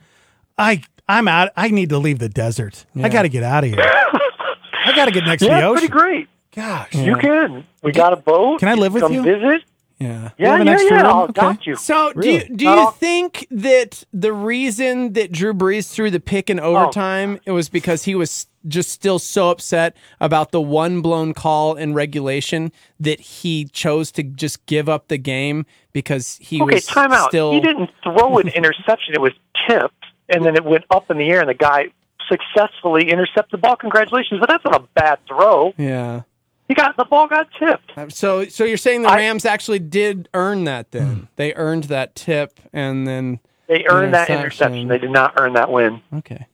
[0.58, 1.50] I I'm out.
[1.56, 2.84] I need to leave the desert.
[3.00, 3.78] I got to get out of here.
[3.80, 6.28] I got to get next to Yeah, the it's pretty great.
[6.54, 7.64] Gosh, You can.
[7.82, 8.60] We got a boat.
[8.60, 9.22] Can I live with come you?
[9.22, 9.62] Come visit?
[9.98, 10.30] Yeah.
[10.38, 11.02] Yeah, have an yeah, extra yeah.
[11.02, 11.06] room?
[11.12, 11.32] I'll Okay.
[11.40, 11.76] got you.
[11.76, 16.48] So do you, do you think that the reason that Drew Brees threw the pick
[16.48, 16.52] Oh.
[16.52, 21.34] in overtime it was because he was just still so upset about the one blown
[21.34, 26.74] call in regulation that he chose to just give up the game because he Okay,
[26.76, 27.28] was time out.
[27.30, 29.14] still He didn't throw an interception.
[29.14, 29.32] It was
[29.68, 31.86] tipped, and then it went up in the air, and the guy
[32.28, 33.76] successfully intercepted the ball.
[33.76, 34.40] Congratulations.
[34.40, 35.72] But that's not a bad throw.
[35.76, 36.22] yeah.
[36.68, 37.92] He got the ball got tipped.
[37.96, 41.14] Uh, so so you're saying the I- Rams actually did earn that then?
[41.14, 41.24] Hmm.
[41.36, 43.38] They earned that tip and then
[43.68, 44.38] They earned that Interception.
[44.74, 44.88] interception.
[44.88, 46.02] They did not earn that win.
[46.12, 46.46] okay.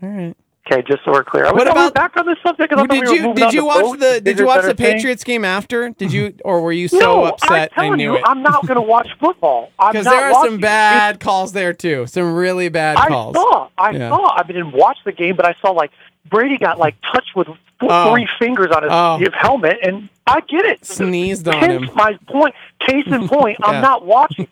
[0.00, 0.36] All right.
[0.70, 1.44] Okay, just so we're clear.
[1.46, 2.72] We- What about- back on this subject?
[2.72, 4.74] I Well, we did were you did you watch the did you watch the?
[4.74, 5.90] Patriots game after?
[5.90, 7.72] Did you or were you so no, upset?
[7.76, 8.22] I'm I knew you, it.
[8.26, 9.70] I'm not going to watch football.
[9.78, 12.06] Because there are watching some bad calls there too.
[12.06, 13.34] Some really bad I calls.
[13.34, 13.68] saw.
[13.78, 14.10] I Yeah.
[14.10, 14.36] saw.
[14.36, 15.90] I didn't watch the game, but I saw like
[16.28, 18.12] Brady got like touched with th- Oh.
[18.12, 19.16] three fingers on his, Oh.
[19.18, 20.84] his helmet, and I get it.
[20.84, 21.94] Sneezed on Hence him.
[21.94, 22.54] my point.
[22.80, 23.66] Case in point, Yeah.
[23.66, 24.48] I'm not watching.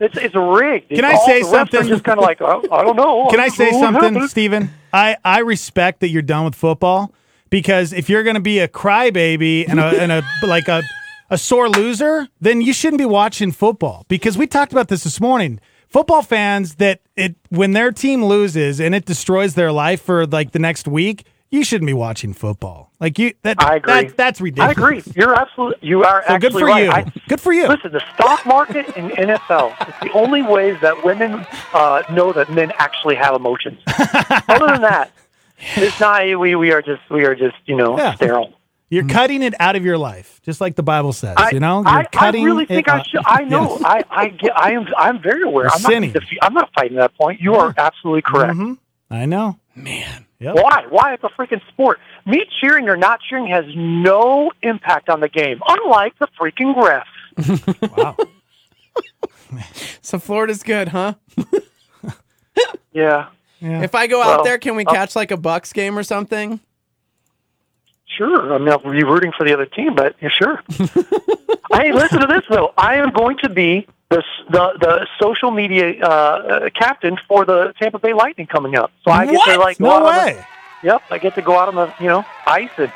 [0.00, 0.88] It's it's rigged.
[0.90, 1.88] Can I say the refs are something?
[1.88, 3.28] Just kind of like oh, I don't know.
[3.30, 4.30] Can I say something, happened?
[4.30, 4.70] Steven?
[4.92, 7.12] I, I respect that you're done with football
[7.50, 10.82] because if you're going to be a crybaby and a, and a like a,
[11.30, 15.20] a sore loser, then you shouldn't be watching football because we talked about this this
[15.20, 15.60] morning.
[15.88, 20.50] Football fans that it when their team loses and it destroys their life for like
[20.50, 22.90] the next week, you shouldn't be watching football.
[23.00, 23.92] Like you, that I agree.
[23.92, 24.76] that- that's ridiculous.
[24.76, 25.02] I agree.
[25.14, 25.88] You're absolutely.
[25.88, 26.84] You are So actually good for right.
[26.84, 26.90] you.
[26.90, 27.68] I- good for you.
[27.68, 32.50] Listen, the stock market and NFL is the only ways that women uh, know that
[32.52, 33.78] men actually have emotions.
[33.86, 35.12] Other than that,
[35.76, 36.24] it's not.
[36.38, 38.14] We we are just we are just you know Yeah.
[38.14, 38.52] sterile.
[38.90, 41.34] You're cutting it out of your life, just like the Bible says.
[41.36, 42.44] I, you know, you're I, I cutting.
[42.44, 43.22] really it think I should.
[43.26, 43.70] I know.
[43.80, 43.82] Yes.
[43.84, 44.56] I I get.
[44.56, 44.86] I am.
[44.96, 45.68] I'm very aware.
[45.68, 46.14] I'm not.
[46.42, 47.40] I'm not fighting that point.
[47.40, 48.54] You are absolutely correct.
[48.54, 48.78] Mhm.
[49.10, 49.58] I know.
[49.76, 50.26] Man.
[50.38, 50.54] Yep.
[50.56, 50.84] Why?
[50.88, 51.14] Why?
[51.14, 51.98] It's a freaking sport.
[52.26, 57.04] Me cheering or not cheering has no impact on the game, unlike the freaking refs.
[57.96, 58.16] Wow.
[60.02, 61.14] So Florida's good, huh?
[62.92, 63.28] Yeah.
[63.60, 63.82] Yeah.
[63.82, 66.02] If I go out Well, there, can we uh, catch like a Bucks game or
[66.04, 66.60] something?
[68.06, 68.52] Sure.
[68.52, 70.62] I'm not really rooting for the other team, but yeah, sure.
[71.72, 72.72] hey, listen to this though.
[72.76, 73.86] I am going to be
[74.16, 78.90] the the, the social media uh, uh, captain for the Tampa Bay Lightning coming up.
[79.04, 80.46] So I get to like go no out on the- way.
[80.82, 82.92] Yep, I get to go out on the you know ice and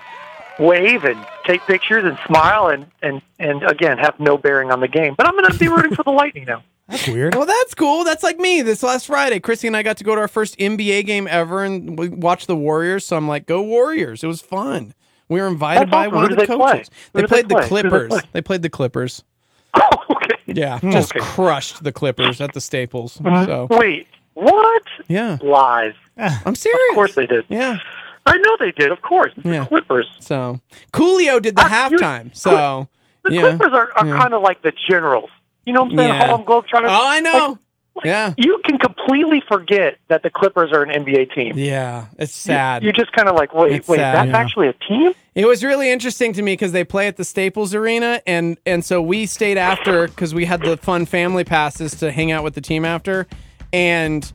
[0.58, 4.88] wave and take pictures and smile and and and again have no bearing on the
[4.88, 5.14] game.
[5.16, 6.62] But I'm going to be rooting for the Lightning now.
[6.88, 7.34] That's weird.
[7.34, 8.02] Well, that's cool.
[8.04, 8.62] That's like me.
[8.62, 11.62] This last Friday, Chrissy and I got to go to our first NBA game ever,
[11.62, 13.04] and we watched the Warriors.
[13.04, 14.94] So I'm like, "Go Warriors!" It was fun.
[15.28, 16.14] We were invited That's by awesome.
[16.14, 16.72] one Who of the they play?
[16.72, 16.90] coaches.
[17.12, 17.68] They did they played the play?
[17.68, 18.08] Who did they Clippers.
[18.08, 18.20] play?
[18.32, 19.24] They played the Clippers.
[19.74, 20.34] Oh, okay.
[20.56, 21.20] Yeah, just Okay.
[21.24, 23.20] crushed the Clippers at the Staples.
[23.24, 23.44] Uh-huh.
[23.46, 24.82] So Wait, what?
[25.08, 25.94] yeah, Lies.
[26.16, 26.80] I'm serious.
[26.90, 27.44] Of course they did.
[27.48, 27.78] Yeah.
[28.26, 28.90] I know they did.
[28.90, 29.60] Of course, It's Yeah.
[29.60, 30.06] the Clippers.
[30.20, 30.60] So
[30.92, 32.34] Coolio did the you- halftime.
[32.36, 32.88] So
[33.24, 33.40] The yeah.
[33.42, 34.18] Clippers are, are Yeah.
[34.20, 35.30] kind of like the Generals.
[35.66, 36.14] You know what I'm saying?
[36.14, 36.28] Yeah.
[36.38, 36.88] Globetrotters.
[36.88, 37.48] Oh, I know.
[37.48, 37.58] Like,
[38.04, 38.34] Yeah.
[38.36, 41.54] You can completely forget that the Clippers are an NBA team.
[41.56, 42.82] Yeah, it's You- sad.
[42.82, 44.38] You're just kind of like, wait, It's wait, sad, that's yeah.
[44.38, 45.12] actually a team?
[45.34, 48.84] It was really interesting to me because they play at the Staples Arena, and and
[48.84, 52.54] so we stayed after because we had the fun family passes to hang out with
[52.54, 53.26] the team after,
[53.72, 54.32] and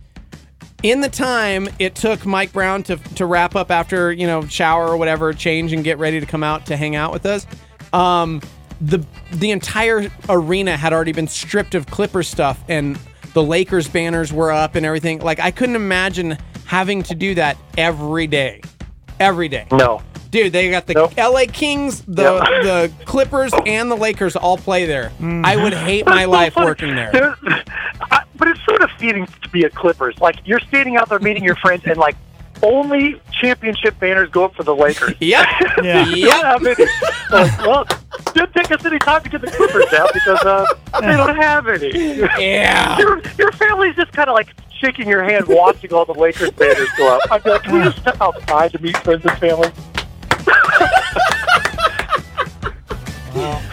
[0.81, 4.87] in the time it took Mike Brown to to wrap up after you know shower
[4.87, 7.45] or whatever, change and get ready to come out to hang out with us.
[7.91, 8.41] Um,
[8.79, 12.97] the the entire arena had already been stripped of Clipper stuff, and
[13.33, 15.19] the Lakers banners were up and everything.
[15.19, 18.61] Like I couldn't imagine having to do that every day,
[19.19, 19.67] every day.
[19.71, 20.01] No.
[20.31, 21.13] Dude, they got the Nope.
[21.15, 22.43] LA Kings, the Yep.
[22.99, 25.09] the Clippers, and the Lakers all play there.
[25.19, 25.45] Mm-hmm.
[25.45, 26.65] I would hate my so life funny.
[26.65, 27.11] working there.
[27.11, 27.37] There's-
[28.11, 30.19] I, but it's sort of feeding to be a Clippers.
[30.19, 32.15] Like you're standing out there meeting your friends, and like
[32.63, 35.13] only championship banners go up for the Lakers.
[35.19, 35.47] Yep.
[35.83, 36.05] Yeah.
[36.07, 36.85] You don't have any.
[37.29, 37.85] Like, well,
[38.33, 40.65] don't take us any time to get the Clippers down because uh,
[41.01, 41.89] they don't have any.
[42.17, 42.97] Yeah.
[42.97, 46.87] Your, your family's just kind of like shaking your hand watching all the Lakers banners
[46.97, 47.21] go up.
[47.31, 49.71] I'd be like, can we just step outside to meet friends and family?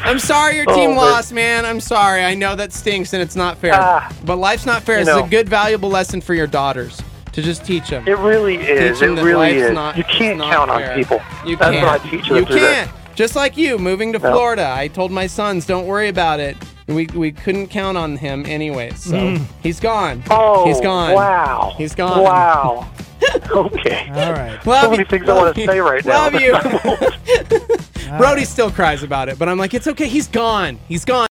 [0.02, 1.64] I'm sorry your team Oh, lost, man.
[1.64, 2.24] I'm sorry.
[2.24, 3.74] I know that stinks and it's not fair.
[3.74, 4.12] Ah.
[4.24, 4.98] but life's not fair.
[4.98, 5.24] It's know.
[5.24, 7.00] a good, valuable lesson for your daughters
[7.32, 8.06] to just teach them.
[8.06, 8.98] It really is.
[8.98, 9.72] Teach 'em It really is.
[9.72, 10.90] not- you can't not count fair.
[10.90, 11.20] on people.
[11.46, 11.86] You That's can't.
[11.86, 12.74] what I teach them You through this.
[12.74, 12.90] can't.
[13.14, 14.30] Just like you moving to No.
[14.32, 14.72] Florida.
[14.76, 16.56] I told my sons, don't worry about it.
[16.86, 18.92] We we couldn't count on him anyway.
[18.96, 19.40] So mm.
[19.62, 20.22] he's gone.
[20.30, 21.12] Oh, he's gone.
[21.12, 21.74] Wow.
[21.78, 22.22] He's gone.
[22.22, 22.86] Wow.
[23.50, 24.10] okay.
[24.14, 24.58] All right.
[24.66, 25.04] Love So many you.
[25.06, 26.28] things I wanna say right now.
[26.30, 26.56] Love you.
[28.18, 30.08] Brody still cries about it, but I'm like, it's okay.
[30.08, 30.78] He's gone.
[30.88, 31.28] He's gone.